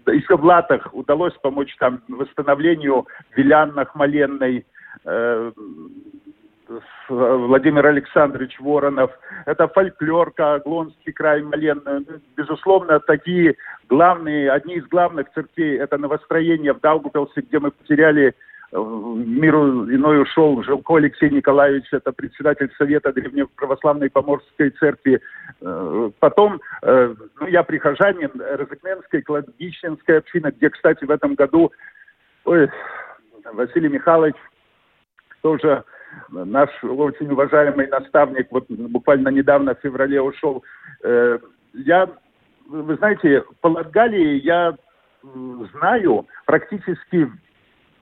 в 0.07 0.43
Латах 0.43 0.91
удалось 0.91 1.35
помочь 1.43 1.75
там 1.77 2.01
восстановлению 2.07 3.05
Вилян 3.35 3.73
Хмаленной, 3.85 4.57
Э, 4.61 4.63
Владимир 7.09 7.85
Александрович 7.85 8.59
Воронов, 8.59 9.11
это 9.45 9.67
фольклорка, 9.67 10.55
Оглонский 10.55 11.11
край, 11.11 11.41
Мален. 11.41 11.81
Безусловно, 12.37 12.99
такие 12.99 13.55
главные, 13.89 14.51
одни 14.51 14.75
из 14.75 14.85
главных 14.87 15.31
церквей, 15.33 15.77
это 15.77 15.97
новостроение 15.97 16.73
в 16.73 16.79
Даугупилсе, 16.79 17.41
где 17.41 17.59
мы 17.59 17.71
потеряли 17.71 18.33
в 18.71 18.77
э, 18.77 19.23
миру 19.25 19.83
иной 19.93 20.21
ушел 20.21 20.63
Жилко 20.63 20.95
Алексей 20.95 21.29
Николаевич, 21.29 21.91
это 21.91 22.13
председатель 22.13 22.71
Совета 22.77 23.11
Древней 23.11 23.45
Православной 23.57 24.09
Поморской 24.09 24.69
Церкви. 24.69 25.19
Э, 25.59 26.11
потом, 26.19 26.61
ну, 26.81 27.47
я 27.47 27.63
прихожанин 27.63 28.31
Розыкненской, 28.33 29.23
кладбищенской 29.23 30.19
общины, 30.19 30.53
где, 30.55 30.69
кстати, 30.69 31.03
в 31.03 31.11
этом 31.11 31.35
году 31.35 31.71
ой, 32.45 32.69
Василий 33.53 33.89
Михайлович 33.89 34.35
тоже 35.41 35.83
наш 36.29 36.69
очень 36.83 37.31
уважаемый 37.31 37.87
наставник, 37.87 38.47
вот 38.51 38.65
буквально 38.69 39.29
недавно 39.29 39.75
в 39.75 39.79
феврале 39.79 40.21
ушел. 40.21 40.63
Э, 41.03 41.39
я, 41.73 42.09
вы 42.67 42.95
знаете, 42.95 43.43
по 43.61 43.67
Латгалии 43.67 44.41
я 44.43 44.75
знаю 45.73 46.25
практически 46.45 47.31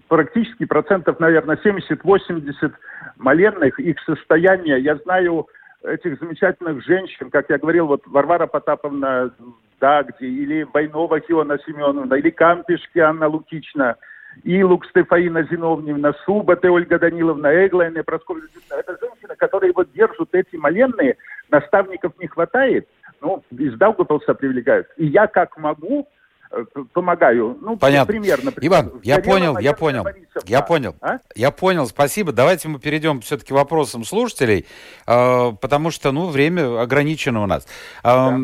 практически 0.08 0.66
процентов, 0.66 1.20
наверное, 1.20 1.60
70-80 1.64 2.74
маленных, 3.18 3.80
их 3.80 4.00
состояние. 4.06 4.80
Я 4.80 4.96
знаю 4.96 5.48
этих 5.84 6.20
замечательных 6.20 6.84
женщин, 6.84 7.30
как 7.30 7.48
я 7.50 7.60
говорил, 7.60 7.86
вот 7.86 8.02
Варвара 8.08 8.48
Потаповна 8.48 9.32
Дагди, 9.80 10.26
или 10.26 10.64
Войнова 10.74 11.20
Хиона 11.20 11.60
Семеновна, 11.64 12.16
или 12.16 12.32
Кампишки 12.32 12.98
Анна 12.98 13.28
Лукична– 13.28 13.98
Илук 14.44 14.86
Стефаина 14.88 15.44
Зиновневна, 15.44 16.14
Субаты 16.26 16.70
Ольга 16.70 17.00
Даниловна, 17.00 17.66
Эглайна, 17.66 18.04
Прасковья 18.04 18.44
Это 18.70 18.98
женщины, 19.00 19.36
которые 19.38 19.74
вот 19.76 19.92
держат 19.94 20.30
эти 20.34 20.56
маленные, 20.56 21.18
наставников 21.50 22.14
не 22.20 22.28
хватает, 22.28 22.88
ну, 23.22 23.44
из 23.52 23.78
Даугавпилса 23.78 24.34
привлекают. 24.34 24.88
И 24.98 25.08
я 25.08 25.28
как 25.28 25.58
могу, 25.58 26.08
э, 26.52 26.64
помогаю. 26.94 27.58
Ну, 27.62 27.78
Понятно. 27.78 28.12
Примерно. 28.12 28.52
Иван, 28.62 28.92
я 29.04 29.20
понял, 29.20 29.58
я 29.58 29.74
понял, 29.74 30.06
я 30.46 30.62
понял, 30.62 30.96
а? 31.02 31.20
я 31.36 31.52
понял, 31.52 31.86
спасибо. 31.88 32.32
Давайте 32.32 32.68
мы 32.70 32.80
перейдем 32.80 33.22
все-таки 33.22 33.50
к 33.50 33.56
вопросам 33.56 34.04
слушателей, 34.04 34.66
э, 35.06 35.52
потому 35.60 35.92
что, 35.92 36.12
ну, 36.12 36.28
время 36.28 36.82
ограничено 36.82 37.44
у 37.44 37.46
нас. 37.46 37.68
Э, 38.04 38.38
да. 38.38 38.40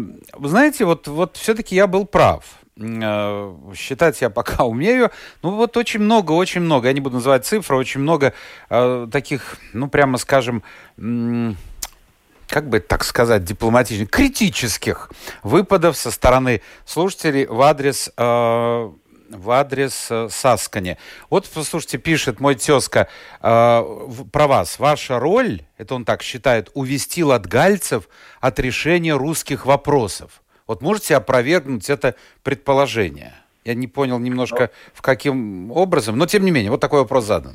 Знаете, 0.47 0.85
вот, 0.85 1.07
вот 1.07 1.37
все-таки 1.37 1.75
я 1.75 1.87
был 1.87 2.05
прав. 2.05 2.43
Э, 2.77 3.55
считать 3.73 4.21
я 4.21 4.29
пока 4.29 4.63
умею. 4.65 5.11
Ну 5.41 5.51
вот 5.51 5.77
очень 5.77 6.01
много, 6.01 6.33
очень 6.33 6.61
много, 6.61 6.87
я 6.87 6.93
не 6.93 6.99
буду 6.99 7.15
называть 7.15 7.45
цифры, 7.45 7.77
очень 7.77 8.01
много 8.01 8.33
э, 8.69 9.07
таких, 9.11 9.57
ну 9.73 9.87
прямо 9.87 10.17
скажем, 10.17 10.61
как 12.47 12.69
бы 12.69 12.79
так 12.79 13.03
сказать 13.03 13.43
дипломатично, 13.45 14.05
критических 14.05 15.09
выпадов 15.41 15.95
со 15.95 16.11
стороны 16.11 16.61
слушателей 16.85 17.45
в 17.45 17.61
адрес 17.61 18.11
э, 18.17 18.91
в 19.29 19.51
адрес 19.51 20.07
э, 20.09 20.27
Саскани. 20.29 20.97
Вот, 21.29 21.49
послушайте, 21.51 21.97
пишет 21.97 22.39
мой 22.39 22.55
тезка 22.55 23.07
э, 23.41 24.07
про 24.31 24.47
вас. 24.47 24.79
Ваша 24.79 25.19
роль, 25.19 25.63
это 25.77 25.95
он 25.95 26.05
так 26.05 26.21
считает, 26.21 26.69
увести 26.73 27.23
латгальцев 27.23 28.07
от 28.41 28.59
решения 28.59 29.15
русских 29.15 29.65
вопросов. 29.65 30.41
Вот 30.67 30.81
можете 30.81 31.15
опровергнуть 31.15 31.89
это 31.89 32.15
предположение? 32.43 33.33
Я 33.63 33.75
не 33.75 33.87
понял 33.87 34.19
немножко, 34.19 34.71
в 34.93 35.01
каким 35.01 35.71
образом, 35.71 36.17
но 36.17 36.25
тем 36.25 36.43
не 36.43 36.51
менее, 36.51 36.71
вот 36.71 36.81
такой 36.81 37.01
вопрос 37.01 37.25
задан. 37.25 37.53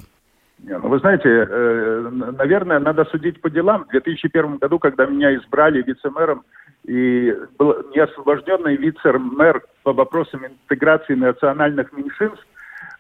Ну, 0.63 0.89
вы 0.89 0.99
знаете, 0.99 1.29
э, 1.29 2.09
наверное, 2.39 2.79
надо 2.79 3.05
судить 3.07 3.41
по 3.41 3.49
делам. 3.49 3.85
В 3.85 3.89
2001 3.89 4.59
году, 4.59 4.79
когда 4.79 5.07
меня 5.07 5.35
избрали 5.35 5.83
вице-мэром, 5.83 6.45
и 6.85 7.35
был 7.59 7.75
неосвобожденный 7.95 8.77
вице-мэр 8.77 9.63
по 9.83 9.93
вопросам 9.93 10.47
интеграции 10.47 11.15
национальных 11.15 11.93
меньшинств, 11.93 12.47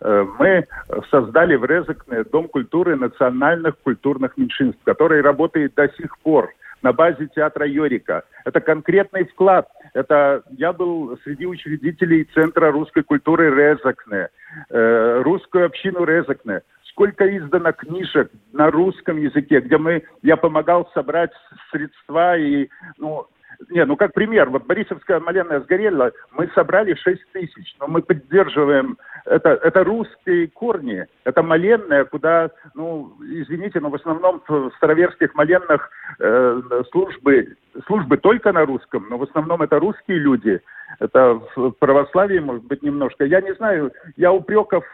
э, 0.00 0.26
мы 0.38 0.66
создали 1.10 1.56
в 1.56 1.64
Резекне 1.64 2.24
Дом 2.24 2.48
культуры 2.48 2.96
национальных 2.96 3.78
культурных 3.78 4.36
меньшинств, 4.36 4.80
который 4.84 5.20
работает 5.20 5.74
до 5.74 5.88
сих 5.96 6.18
пор 6.18 6.50
на 6.82 6.92
базе 6.92 7.28
театра 7.34 7.66
Йорика. 7.66 8.24
Это 8.44 8.60
конкретный 8.60 9.24
вклад. 9.24 9.68
Это 9.94 10.42
я 10.50 10.72
был 10.72 11.18
среди 11.24 11.46
учредителей 11.46 12.24
Центра 12.34 12.70
русской 12.70 13.02
культуры 13.02 13.50
Резакне, 13.50 14.28
э, 14.70 15.22
русскую 15.22 15.66
общину 15.66 16.04
Резакне. 16.04 16.62
Сколько 16.84 17.24
издано 17.36 17.72
книжек 17.72 18.30
на 18.52 18.70
русском 18.70 19.16
языке, 19.16 19.60
где 19.60 19.78
мы, 19.78 20.02
я 20.22 20.36
помогал 20.36 20.90
собрать 20.92 21.30
средства 21.70 22.36
и, 22.36 22.68
ну, 22.98 23.26
не, 23.68 23.84
ну 23.84 23.96
как 23.96 24.14
пример, 24.14 24.48
вот 24.48 24.66
Борисовская 24.66 25.20
Маленная 25.20 25.60
сгорела, 25.60 26.12
мы 26.32 26.48
собрали 26.54 26.94
6 26.94 27.32
тысяч, 27.32 27.76
но 27.78 27.88
мы 27.88 28.02
поддерживаем, 28.02 28.96
это, 29.26 29.50
это 29.50 29.84
русские 29.84 30.48
корни, 30.48 31.06
это 31.24 31.42
Маленная, 31.42 32.04
куда, 32.04 32.50
ну, 32.74 33.12
извините, 33.20 33.80
но 33.80 33.90
в 33.90 33.94
основном 33.94 34.42
в 34.48 34.70
староверских 34.76 35.34
Маленных 35.34 35.90
э, 36.18 36.62
службы, 36.90 37.56
службы 37.86 38.16
только 38.16 38.52
на 38.52 38.64
русском, 38.64 39.06
но 39.10 39.18
в 39.18 39.24
основном 39.24 39.62
это 39.62 39.78
русские 39.78 40.18
люди, 40.18 40.60
это 40.98 41.40
в 41.56 41.70
православии, 41.72 42.38
может 42.38 42.64
быть, 42.64 42.82
немножко. 42.82 43.24
Я 43.24 43.40
не 43.40 43.54
знаю, 43.54 43.92
я 44.16 44.32
упреков 44.32 44.84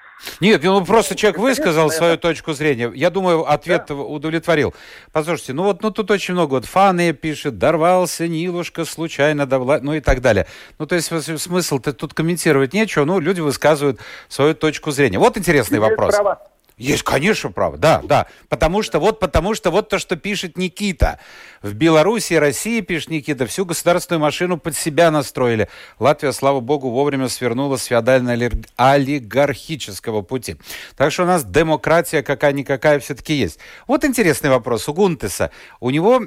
нет, 0.41 0.63
ну 0.63 0.85
просто 0.85 1.15
человек 1.15 1.39
высказал 1.39 1.91
свою 1.91 2.17
точку 2.17 2.53
зрения. 2.53 2.91
Я 2.95 3.11
думаю, 3.11 3.51
ответ 3.51 3.85
да. 3.89 3.95
удовлетворил. 3.95 4.75
Послушайте, 5.13 5.53
ну 5.53 5.65
вот 5.65 5.83
ну 5.83 5.91
тут 5.91 6.11
очень 6.11 6.35
много. 6.35 6.55
Вот 6.55 6.65
Фаны 6.65 7.13
пишет, 7.13 7.59
дорвался 7.59 8.27
Нилушка, 8.27 8.85
случайно 8.85 9.47
довла... 9.47 9.79
ну 9.81 9.93
и 9.93 10.01
так 10.01 10.23
далее. 10.23 10.47
Ну 10.79 10.87
то 10.87 10.95
есть 10.95 11.13
смысл-то 11.41 11.93
тут 11.93 12.15
комментировать 12.15 12.73
нечего. 12.73 13.05
Ну 13.05 13.21
люди 13.21 13.41
высказывают 13.41 14.01
свою 14.29 14.55
точку 14.55 14.91
зрения. 14.91 15.19
Вот 15.19 15.37
интересный 15.37 15.79
Имеет 15.79 15.91
вопрос. 15.91 16.15
Право. 16.15 16.41
Есть, 16.79 17.05
конечно, 17.05 17.51
право, 17.51 17.79
да, 17.79 18.03
да. 18.05 18.27
Потому 18.51 18.83
что 18.83 19.01
вот, 19.01 19.19
потому 19.19 19.55
что 19.55 19.71
вот 19.71 19.89
то, 19.89 19.99
что 19.99 20.15
пишет 20.15 20.59
Никита. 20.59 21.19
В 21.63 21.73
Беларуси 21.73 22.35
России, 22.35 22.83
пишет 22.83 23.09
Никита, 23.09 23.47
всю 23.47 23.65
государственную 23.65 24.21
машину 24.21 24.59
под 24.59 24.77
себя 24.77 25.11
настроили. 25.11 25.71
Латвия, 25.99 26.33
слава 26.33 26.61
богу, 26.61 26.91
вовремя 26.91 27.31
свернула 27.31 27.79
с 27.79 27.91
феодально-олигархического 27.91 30.21
пути. 30.21 30.57
Так 30.99 31.13
что 31.13 31.23
у 31.23 31.27
нас 31.27 31.47
демократия 31.47 32.23
какая-никакая 32.23 33.01
все-таки 33.01 33.33
есть. 33.33 33.59
Вот 33.87 34.05
интересный 34.05 34.51
вопрос 34.51 34.87
у 34.87 34.93
Гунтеса. 34.93 35.51
У 35.81 35.89
него, 35.89 36.21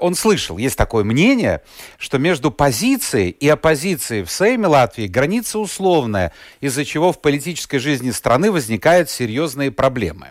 он 0.00 0.14
слышал, 0.14 0.56
есть 0.56 0.78
такое 0.78 1.04
мнение, 1.04 1.60
что 1.98 2.16
между 2.16 2.50
позицией 2.50 3.28
и 3.28 3.46
оппозицией 3.46 4.24
в 4.24 4.30
Сейме 4.30 4.68
Латвии 4.68 5.06
граница 5.06 5.58
условная, 5.58 6.32
из-за 6.62 6.86
чего 6.86 7.12
в 7.12 7.20
политической 7.20 7.76
жизни 7.76 8.10
страны 8.10 8.50
возникают 8.50 9.10
серьезные 9.10 9.65
проблемы. 9.70 10.28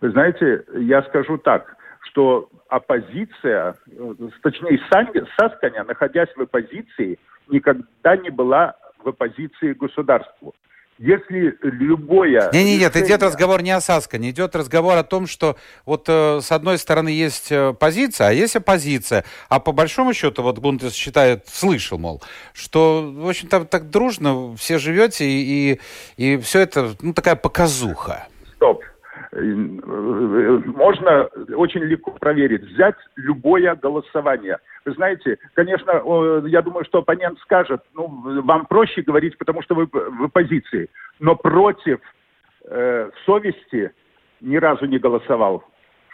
Вы 0.00 0.10
знаете, 0.10 0.64
я 0.74 1.02
скажу 1.02 1.38
так, 1.38 1.76
что 2.02 2.48
оппозиция, 2.68 3.74
точнее 4.42 4.80
Сасканя, 5.38 5.84
находясь 5.84 6.28
в 6.36 6.42
оппозиции, 6.42 7.18
никогда 7.48 8.16
не 8.16 8.30
была 8.30 8.74
в 8.98 9.08
оппозиции 9.08 9.72
государству 9.72 10.54
если 10.98 11.56
любое... 11.62 12.50
Не, 12.52 12.64
не, 12.64 12.78
нет, 12.78 12.96
идет 12.96 13.22
разговор 13.22 13.62
не 13.62 13.72
о 13.72 13.80
Саскане, 13.80 14.30
идет 14.30 14.54
разговор 14.54 14.96
о 14.96 15.02
том, 15.02 15.26
что 15.26 15.56
вот 15.84 16.04
э, 16.08 16.40
с 16.40 16.52
одной 16.52 16.78
стороны 16.78 17.08
есть 17.08 17.50
э, 17.50 17.74
позиция, 17.74 18.28
а 18.28 18.32
есть 18.32 18.56
оппозиция, 18.56 19.24
а 19.48 19.58
по 19.58 19.72
большому 19.72 20.14
счету, 20.14 20.42
вот 20.42 20.58
Бунтес 20.58 20.94
считает, 20.94 21.48
слышал, 21.48 21.98
мол, 21.98 22.22
что, 22.52 23.12
в 23.12 23.28
общем-то, 23.28 23.64
так 23.64 23.90
дружно 23.90 24.56
все 24.56 24.78
живете, 24.78 25.26
и, 25.26 25.80
и, 26.16 26.34
и 26.34 26.36
все 26.38 26.60
это, 26.60 26.94
ну, 27.00 27.12
такая 27.12 27.36
показуха. 27.36 28.28
Стоп. 28.56 28.84
Э, 29.34 29.42
можно 29.42 31.24
очень 31.56 31.82
легко 31.82 32.12
проверить, 32.12 32.62
взять 32.62 32.96
любое 33.16 33.74
голосование– 33.74 34.58
вы 34.84 34.92
знаете, 34.92 35.38
конечно, 35.54 35.92
я 36.46 36.60
думаю, 36.62 36.84
что 36.84 36.98
оппонент 36.98 37.38
скажет, 37.40 37.82
ну, 37.94 38.06
вам 38.42 38.66
проще 38.66 39.02
говорить, 39.02 39.38
потому 39.38 39.62
что 39.62 39.74
вы 39.74 39.86
в 39.90 40.24
оппозиции, 40.24 40.90
но 41.20 41.36
против 41.36 42.00
э, 42.64 43.10
совести 43.24 43.92
ни 44.42 44.56
разу 44.56 44.84
не 44.84 44.98
голосовал. 44.98 45.64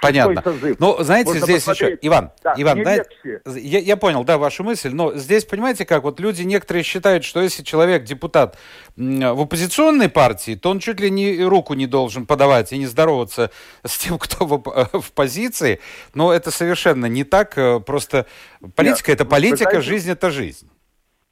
Понятно. 0.00 0.42
Ну, 0.78 0.96
знаете, 1.02 1.30
Можно 1.30 1.46
здесь 1.46 1.64
посмотреть. 1.64 1.98
еще... 1.98 2.08
Иван, 2.08 2.30
да, 2.42 2.54
Иван, 2.56 2.82
да, 2.82 2.96
я, 3.44 3.78
я 3.78 3.96
понял, 3.96 4.24
да, 4.24 4.38
вашу 4.38 4.64
мысль, 4.64 4.90
но 4.92 5.14
здесь, 5.14 5.44
понимаете, 5.44 5.84
как 5.84 6.04
вот 6.04 6.20
люди 6.20 6.42
некоторые 6.42 6.82
считают, 6.82 7.24
что 7.24 7.40
если 7.40 7.62
человек 7.62 8.04
депутат 8.04 8.56
в 8.96 9.40
оппозиционной 9.40 10.08
партии, 10.08 10.54
то 10.54 10.70
он 10.70 10.78
чуть 10.78 11.00
ли 11.00 11.10
не 11.10 11.42
руку 11.44 11.74
не 11.74 11.86
должен 11.86 12.26
подавать 12.26 12.72
и 12.72 12.78
не 12.78 12.86
здороваться 12.86 13.50
с 13.84 13.98
тем, 13.98 14.18
кто 14.18 14.46
в, 14.46 15.00
в 15.00 15.12
позиции. 15.12 15.80
Но 16.14 16.32
это 16.32 16.50
совершенно 16.50 17.06
не 17.06 17.24
так. 17.24 17.56
Э, 17.58 17.80
просто 17.80 18.26
политика 18.74 19.10
Нет, 19.10 19.20
это 19.20 19.24
политика, 19.24 19.70
знаете, 19.70 19.80
жизнь 19.88 20.10
это 20.10 20.30
жизнь. 20.30 20.70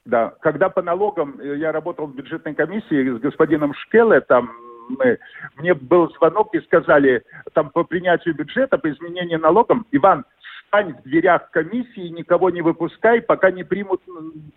Да, 0.05 0.33
когда 0.41 0.69
по 0.69 0.81
налогам 0.81 1.39
э, 1.39 1.57
я 1.57 1.71
работал 1.71 2.07
в 2.07 2.15
бюджетной 2.15 2.55
комиссии 2.55 3.17
с 3.17 3.19
господином 3.19 3.73
Шкеле, 3.73 4.21
там 4.21 4.51
мы, 4.89 5.19
мне 5.57 5.73
был 5.73 6.11
звонок 6.15 6.53
и 6.53 6.61
сказали, 6.61 7.23
там 7.53 7.69
по 7.69 7.83
принятию 7.83 8.35
бюджета, 8.35 8.77
по 8.77 8.91
изменению 8.91 9.39
налогам, 9.39 9.85
Иван, 9.91 10.25
встань 10.69 10.93
в 10.93 11.03
дверях 11.03 11.49
комиссии, 11.51 12.09
никого 12.09 12.49
не 12.49 12.61
выпускай, 12.61 13.21
пока 13.21 13.51
не 13.51 13.63
примут 13.63 14.01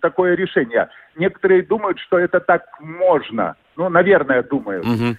такое 0.01 0.35
решение. 0.35 0.88
Некоторые 1.16 1.62
думают, 1.62 1.99
что 1.99 2.18
это 2.18 2.40
так 2.40 2.64
можно. 2.81 3.57
Ну, 3.77 3.88
наверное, 3.88 4.42
думают, 4.42 4.85
угу. 4.85 5.16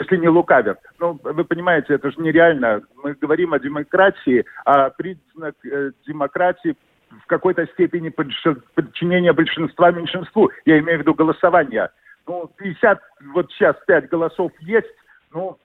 если 0.00 0.16
не 0.16 0.28
лукавят. 0.28 0.80
Ну, 0.98 1.20
вы 1.22 1.44
понимаете, 1.44 1.94
это 1.94 2.10
же 2.10 2.20
нереально. 2.20 2.82
Мы 3.02 3.14
говорим 3.14 3.52
о 3.52 3.58
демократии, 3.58 4.46
а 4.64 4.88
признак 4.88 5.54
э, 5.64 5.90
демократии 6.06 6.76
в 7.10 7.26
какой-то 7.26 7.66
степени 7.66 8.08
подчинения 8.08 9.32
большинства 9.34 9.90
меньшинству. 9.90 10.50
Я 10.64 10.78
имею 10.78 10.98
в 10.98 11.00
виду 11.02 11.14
голосование 11.14 11.90
ну, 12.28 12.50
50, 12.56 13.00
вот 13.34 13.50
сейчас 13.52 13.76
5 13.86 14.08
голосов 14.10 14.52
есть, 14.60 14.86
ну, 15.32 15.58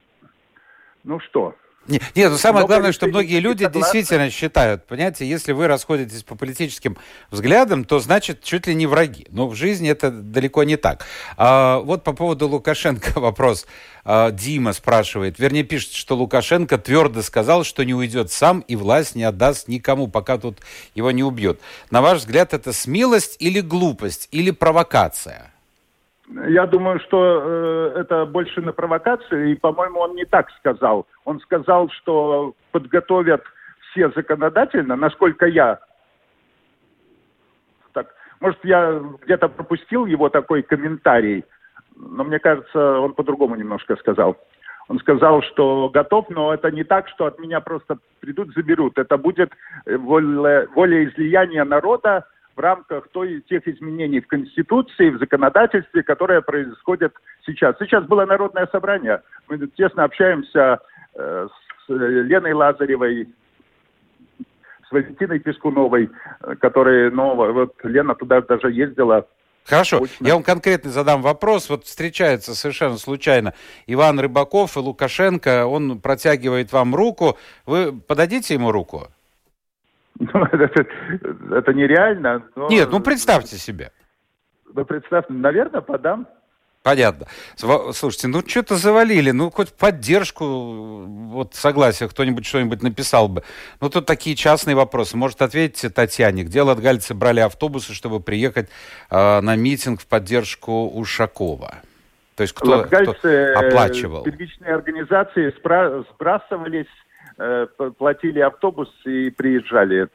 ну 1.03 1.19
что? 1.19 1.55
Нет, 1.85 2.01
нет, 2.15 2.31
ну 2.31 2.37
самое 2.37 2.65
главное, 2.65 2.93
что 2.93 3.07
многие 3.07 3.41
люди 3.41 3.67
действительно 3.67 4.29
считают, 4.29 4.87
понимаете, 4.87 5.25
если 5.25 5.51
вы 5.51 5.67
расходитесь 5.67 6.23
по 6.23 6.35
политическим 6.35 6.95
взглядам, 7.29 7.83
то 7.83 7.99
значит 7.99 8.41
чуть 8.41 8.67
ли 8.67 8.73
не 8.73 8.87
враги. 8.87 9.27
Но 9.31 9.49
в 9.49 9.55
жизни 9.55 9.89
это 9.89 10.09
далеко 10.09 10.63
не 10.63 10.77
так. 10.77 11.05
А, 11.35 11.79
вот 11.79 12.05
по 12.05 12.13
поводу 12.13 12.47
Лукашенко 12.47 13.11
вопрос. 13.19 13.67
А, 14.05 14.31
Дима 14.31 14.71
спрашивает, 14.71 15.39
вернее 15.39 15.63
пишет, 15.63 15.91
что 15.91 16.15
Лукашенко 16.15 16.77
твердо 16.77 17.21
сказал, 17.21 17.65
что 17.65 17.83
не 17.83 17.93
уйдет 17.93 18.31
сам 18.31 18.61
и 18.61 18.77
власть 18.77 19.15
не 19.15 19.25
отдаст 19.25 19.67
никому, 19.67 20.07
пока 20.07 20.37
тут 20.37 20.59
его 20.95 21.11
не 21.11 21.23
убьют. 21.23 21.59
На 21.91 22.01
ваш 22.01 22.19
взгляд, 22.19 22.53
это 22.53 22.71
смелость 22.71 23.35
или 23.39 23.59
глупость, 23.59 24.29
или 24.31 24.51
провокация? 24.51 25.52
Я 26.29 26.65
думаю, 26.67 26.99
что 27.01 27.41
э, 27.43 27.99
это 27.99 28.25
больше 28.25 28.61
на 28.61 28.71
провокацию, 28.71 29.51
и, 29.51 29.55
по-моему, 29.55 29.99
он 29.99 30.15
не 30.15 30.25
так 30.25 30.49
сказал. 30.51 31.05
Он 31.25 31.39
сказал, 31.41 31.89
что 31.89 32.55
подготовят 32.71 33.43
все 33.91 34.09
законодательно, 34.11 34.95
насколько 34.95 35.45
я... 35.45 35.79
Так, 37.93 38.07
может, 38.39 38.63
я 38.63 39.01
где-то 39.23 39.49
пропустил 39.49 40.05
его 40.05 40.29
такой 40.29 40.63
комментарий, 40.63 41.43
но 41.95 42.23
мне 42.23 42.39
кажется, 42.39 42.99
он 42.99 43.13
по-другому 43.13 43.55
немножко 43.55 43.95
сказал. 43.97 44.37
Он 44.87 44.99
сказал, 44.99 45.41
что 45.43 45.89
готов, 45.89 46.29
но 46.29 46.53
это 46.53 46.71
не 46.71 46.83
так, 46.83 47.07
что 47.09 47.25
от 47.25 47.39
меня 47.39 47.61
просто 47.61 47.97
придут, 48.19 48.53
заберут. 48.53 48.97
Это 48.97 49.17
будет 49.17 49.51
воля, 49.85 50.67
волеизлияние 50.75 51.63
народа, 51.63 52.25
в 52.55 52.59
рамках 52.59 53.07
той, 53.09 53.41
тех 53.49 53.67
изменений 53.67 54.21
в 54.21 54.27
Конституции, 54.27 55.09
в 55.09 55.19
законодательстве, 55.19 56.03
которые 56.03 56.41
происходят 56.41 57.13
сейчас. 57.45 57.75
Сейчас 57.79 58.05
было 58.05 58.25
народное 58.25 58.67
собрание. 58.67 59.21
Мы 59.47 59.57
тесно 59.75 60.03
общаемся 60.03 60.79
э, 61.15 61.47
с 61.85 61.89
Леной 61.89 62.53
Лазаревой, 62.53 63.27
с 64.87 64.91
Валентиной 64.91 65.39
Пескуновой, 65.39 66.09
э, 66.41 66.55
которые, 66.55 67.09
ну, 67.09 67.35
вот 67.35 67.73
Лена 67.83 68.15
туда 68.15 68.41
даже 68.41 68.71
ездила 68.71 69.25
Хорошо, 69.65 69.99
Очень... 69.99 70.27
я 70.27 70.33
вам 70.33 70.43
конкретно 70.43 70.91
задам 70.91 71.21
вопрос. 71.21 71.69
Вот 71.69 71.85
встречается 71.85 72.53
совершенно 72.53 72.97
случайно 72.97 73.53
Иван 73.87 74.19
Рыбаков 74.19 74.75
и 74.75 74.79
Лукашенко, 74.79 75.65
он 75.65 75.99
протягивает 76.01 76.73
вам 76.73 76.93
руку. 76.93 77.37
Вы 77.65 77.93
подадите 77.93 78.55
ему 78.55 78.71
руку? 78.71 79.07
Ну, 80.19 80.43
это, 80.51 80.85
это 81.51 81.73
нереально. 81.73 82.43
Но... 82.55 82.67
Нет, 82.69 82.89
ну 82.91 82.99
представьте 82.99 83.57
себе. 83.57 83.91
Ну, 84.73 84.85
представьте, 84.85 85.33
наверное, 85.33 85.81
подам. 85.81 86.27
Понятно. 86.83 87.27
Слушайте, 87.55 88.27
ну 88.27 88.41
что-то 88.45 88.75
завалили, 88.75 89.31
ну 89.31 89.49
хоть 89.49 89.71
поддержку, 89.71 91.05
вот 91.05 91.55
согласие, 91.55 92.09
кто-нибудь 92.09 92.45
что-нибудь 92.45 92.83
написал 92.83 93.29
бы. 93.29 93.43
Ну 93.79 93.89
тут 93.89 94.05
такие 94.05 94.35
частные 94.35 94.75
вопросы. 94.75 95.15
Может, 95.15 95.41
ответите 95.41 95.89
Татьяне, 95.89 96.43
где 96.43 96.61
латгальцы 96.61 97.13
брали 97.13 97.39
автобусы, 97.39 97.93
чтобы 97.93 98.19
приехать 98.19 98.69
э, 99.09 99.39
на 99.39 99.55
митинг 99.55 100.01
в 100.01 100.07
поддержку 100.07 100.89
Ушакова? 100.89 101.75
То 102.35 102.41
есть 102.41 102.53
кто, 102.53 102.71
латгальцы, 102.71 103.13
кто 103.13 103.29
э, 103.29 103.53
оплачивал? 103.53 104.23
Первичные 104.23 104.75
организации 104.75 105.55
спра- 105.57 106.05
сбрасывались 106.13 106.87
платили 107.97 108.39
автобус 108.39 108.89
и 109.05 109.29
приезжали. 109.31 110.07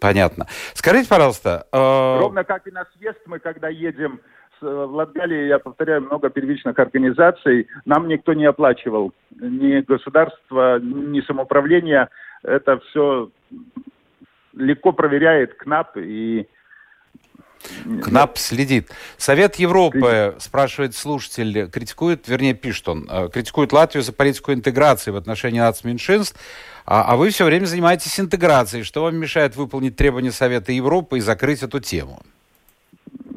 Понятно. 0.00 0.46
Скажите, 0.74 1.08
пожалуйста... 1.08 1.66
Э... 1.72 2.18
Ровно 2.20 2.44
как 2.44 2.66
и 2.66 2.70
на 2.70 2.86
съезд 2.96 3.20
мы, 3.26 3.38
когда 3.38 3.68
едем 3.68 4.20
в 4.60 4.66
Латгалии, 4.66 5.46
я 5.46 5.58
повторяю, 5.58 6.02
много 6.02 6.28
первичных 6.30 6.78
организаций, 6.78 7.66
нам 7.84 8.08
никто 8.08 8.34
не 8.34 8.44
оплачивал. 8.44 9.12
Ни 9.40 9.80
государство, 9.80 10.78
ни 10.80 11.20
самоуправление. 11.22 12.08
Это 12.42 12.78
все 12.80 13.30
легко 14.54 14.92
проверяет 14.92 15.54
КНАП 15.54 15.96
и 15.96 16.48
КНАП 18.02 18.38
следит. 18.38 18.90
Совет 19.16 19.56
Европы, 19.56 20.34
спрашивает 20.38 20.94
слушатель, 20.94 21.68
критикует, 21.70 22.28
вернее, 22.28 22.54
пишет 22.54 22.88
он, 22.88 23.06
э, 23.10 23.28
критикует 23.32 23.72
Латвию 23.72 24.02
за 24.02 24.12
политику 24.12 24.52
интеграции 24.52 25.10
в 25.10 25.16
отношении 25.16 25.60
нацменьшинств, 25.60 26.38
а, 26.86 27.12
а 27.12 27.16
вы 27.16 27.30
все 27.30 27.44
время 27.44 27.66
занимаетесь 27.66 28.18
интеграцией. 28.18 28.84
Что 28.84 29.02
вам 29.02 29.16
мешает 29.16 29.56
выполнить 29.56 29.96
требования 29.96 30.32
Совета 30.32 30.72
Европы 30.72 31.18
и 31.18 31.20
закрыть 31.20 31.62
эту 31.62 31.80
тему? 31.80 32.20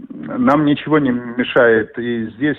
Нам 0.09 0.65
ничего 0.65 0.99
не 0.99 1.11
мешает. 1.11 1.97
И 1.99 2.29
здесь 2.31 2.57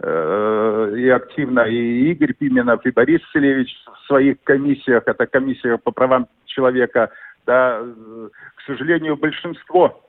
э, 0.00 0.94
и 0.96 1.08
активно 1.08 1.60
и 1.60 2.10
Игорь 2.12 2.34
Пименов, 2.34 2.84
и 2.86 2.90
Борис 2.90 3.20
Селевич 3.32 3.68
в 3.86 4.06
своих 4.06 4.36
комиссиях, 4.44 5.02
это 5.06 5.26
комиссия 5.26 5.78
по 5.78 5.90
правам 5.90 6.28
человека, 6.46 7.10
да, 7.46 7.80
э, 7.80 8.28
к 8.56 8.62
сожалению, 8.66 9.16
большинство 9.16 10.04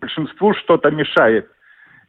большинству 0.00 0.54
что-то 0.54 0.90
мешает. 0.90 1.50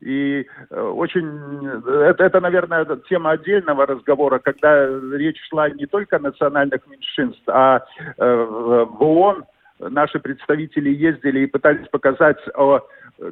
И 0.01 0.45
э, 0.69 0.81
очень, 0.81 1.67
это, 1.87 2.23
это, 2.23 2.39
наверное, 2.41 2.85
тема 3.09 3.31
отдельного 3.31 3.85
разговора, 3.85 4.39
когда 4.39 4.87
речь 5.13 5.41
шла 5.49 5.69
не 5.69 5.85
только 5.85 6.17
о 6.17 6.19
национальных 6.19 6.85
меньшинств, 6.87 7.43
а 7.47 7.81
э, 8.17 8.25
в 8.25 9.03
ООН 9.03 9.45
наши 9.79 10.19
представители 10.19 10.89
ездили 10.89 11.41
и 11.41 11.47
пытались 11.47 11.87
показать 11.87 12.39
о 12.55 12.81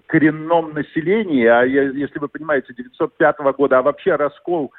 коренном 0.07 0.73
населении, 0.73 1.45
а 1.45 1.63
если 1.63 2.19
вы 2.19 2.27
понимаете, 2.27 2.73
905 2.73 3.39
года, 3.57 3.79
а 3.79 3.81
вообще 3.81 4.15
раскол 4.15 4.71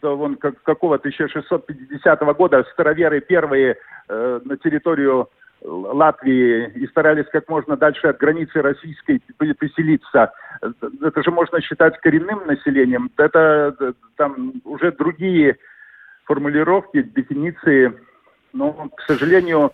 то 0.00 0.16
вон 0.16 0.36
как, 0.36 0.62
какого 0.62 0.96
1650 0.96 2.20
года 2.36 2.64
староверы 2.72 3.20
первые 3.20 3.76
э, 4.08 4.40
на 4.44 4.56
территорию 4.58 5.30
Латвии 5.64 6.70
и 6.74 6.86
старались 6.88 7.26
как 7.30 7.48
можно 7.48 7.76
дальше 7.76 8.08
от 8.08 8.18
границы 8.18 8.62
российской 8.62 9.20
поселиться. 9.58 10.32
Это 10.60 11.22
же 11.22 11.30
можно 11.30 11.60
считать 11.60 12.00
коренным 12.00 12.46
населением. 12.46 13.10
Это 13.16 13.94
там 14.16 14.54
уже 14.64 14.92
другие 14.92 15.56
формулировки, 16.24 17.02
дефиниции. 17.02 17.92
Но, 18.52 18.72
к 18.96 19.02
сожалению, 19.06 19.72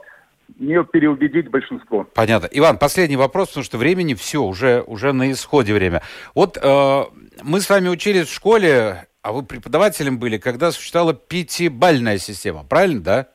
не 0.58 0.82
переубедить 0.84 1.50
большинство. 1.50 2.06
Понятно. 2.14 2.48
Иван, 2.50 2.78
последний 2.78 3.16
вопрос, 3.16 3.48
потому 3.48 3.64
что 3.64 3.78
времени 3.78 4.14
все, 4.14 4.42
уже, 4.42 4.82
уже 4.86 5.12
на 5.12 5.30
исходе 5.32 5.74
время. 5.74 6.02
Вот 6.34 6.58
э, 6.60 7.04
мы 7.42 7.60
с 7.60 7.68
вами 7.68 7.88
учились 7.88 8.28
в 8.28 8.34
школе, 8.34 9.06
а 9.22 9.32
вы 9.32 9.42
преподавателем 9.42 10.18
были, 10.18 10.38
когда 10.38 10.70
существовала 10.70 11.14
пятибальная 11.14 12.18
система, 12.18 12.64
правильно, 12.64 13.00
да? 13.02 13.26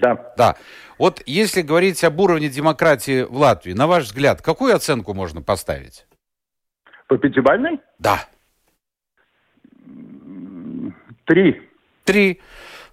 Да. 0.00 0.34
Да. 0.36 0.56
Вот 0.98 1.22
если 1.26 1.62
говорить 1.62 2.02
об 2.04 2.20
уровне 2.20 2.48
демократии 2.48 3.22
в 3.22 3.36
Латвии, 3.36 3.72
на 3.72 3.86
ваш 3.86 4.04
взгляд, 4.04 4.42
какую 4.42 4.74
оценку 4.74 5.14
можно 5.14 5.42
поставить? 5.42 6.06
По 7.08 7.16
пятибальной? 7.16 7.80
Да. 7.98 8.26
Три. 11.26 11.62
Три. 12.04 12.40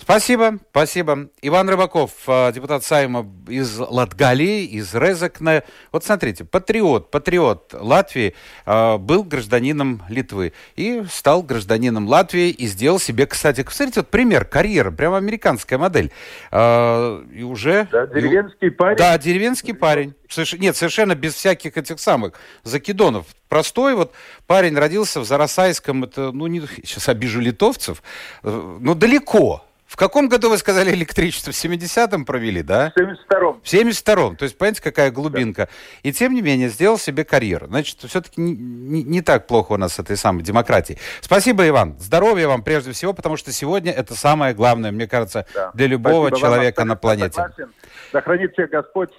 Спасибо, 0.01 0.57
спасибо. 0.71 1.29
Иван 1.43 1.69
Рыбаков, 1.69 2.11
э, 2.27 2.51
депутат 2.53 2.83
Сайма 2.83 3.27
из 3.47 3.77
Латгалии, 3.77 4.65
из 4.65 4.95
Резекне. 4.95 5.63
Вот 5.91 6.03
смотрите, 6.03 6.43
патриот, 6.43 7.11
патриот 7.11 7.75
Латвии 7.79 8.33
э, 8.65 8.97
был 8.97 9.23
гражданином 9.23 10.01
Литвы 10.09 10.53
и 10.75 11.03
стал 11.07 11.43
гражданином 11.43 12.07
Латвии 12.07 12.49
и 12.49 12.65
сделал 12.65 12.99
себе, 12.99 13.27
кстати, 13.27 13.63
смотрите, 13.69 13.99
вот 13.99 14.09
пример, 14.09 14.43
карьера, 14.43 14.89
прямо 14.89 15.17
американская 15.17 15.77
модель. 15.77 16.11
Э, 16.51 17.23
и 17.31 17.43
уже... 17.43 17.87
Да, 17.91 18.07
деревенский 18.07 18.71
парень. 18.71 18.97
Да, 18.97 19.17
деревенский 19.19 19.75
парень. 19.75 20.15
Нет, 20.57 20.75
совершенно 20.75 21.13
без 21.13 21.35
всяких 21.35 21.77
этих 21.77 21.99
самых 21.99 22.33
закидонов. 22.63 23.27
Простой 23.49 23.93
вот 23.93 24.13
парень 24.47 24.75
родился 24.75 25.19
в 25.19 25.25
Зарасайском, 25.25 26.05
это, 26.05 26.31
ну, 26.31 26.47
не, 26.47 26.61
сейчас 26.83 27.07
обижу 27.07 27.39
литовцев, 27.39 28.01
но 28.41 28.95
далеко, 28.95 29.63
в 29.91 29.97
каком 29.97 30.29
году, 30.29 30.49
вы 30.49 30.57
сказали, 30.57 30.91
электричество? 30.91 31.51
В 31.51 31.55
70-м 31.55 32.23
провели, 32.23 32.63
да? 32.63 32.93
В 32.95 32.99
72-м. 32.99 33.61
В 33.61 33.65
72-м. 33.65 34.37
То 34.37 34.43
есть, 34.43 34.57
понимаете, 34.57 34.81
какая 34.81 35.11
глубинка. 35.11 35.65
Да. 35.65 36.09
И, 36.09 36.13
тем 36.13 36.33
не 36.33 36.41
менее, 36.41 36.69
сделал 36.69 36.97
себе 36.97 37.25
карьеру. 37.25 37.67
Значит, 37.67 37.97
все-таки 37.99 38.39
не, 38.39 38.53
не, 38.53 39.03
не 39.03 39.21
так 39.21 39.47
плохо 39.47 39.73
у 39.73 39.77
нас 39.77 39.95
с 39.95 39.99
этой 39.99 40.15
самой 40.15 40.43
демократией. 40.43 40.97
Спасибо, 41.19 41.67
Иван. 41.67 41.97
Здоровья 41.99 42.47
вам 42.47 42.63
прежде 42.63 42.93
всего, 42.93 43.11
потому 43.11 43.35
что 43.35 43.51
сегодня 43.51 43.91
это 43.91 44.15
самое 44.15 44.53
главное, 44.53 44.93
мне 44.93 45.09
кажется, 45.09 45.45
да. 45.53 45.71
для 45.73 45.87
любого 45.87 46.29
Спасибо 46.29 46.47
человека 46.47 46.79
вам, 46.79 46.87
на 46.87 46.95
планете. 46.95 47.33
Согласен. 47.33 47.73
Да 48.13 48.21
хранит 48.21 48.53
всех 48.53 48.69
Господь. 48.69 49.09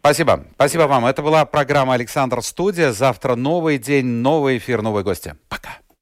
Спасибо. 0.00 0.44
Спасибо 0.56 0.82
вам. 0.82 1.06
Это 1.06 1.22
была 1.22 1.46
программа 1.46 1.94
«Александр 1.94 2.42
Студия». 2.42 2.92
Завтра 2.92 3.34
новый 3.34 3.78
день, 3.78 4.04
новый 4.04 4.58
эфир, 4.58 4.82
новые 4.82 5.04
гости. 5.04 5.36
Пока. 5.48 5.70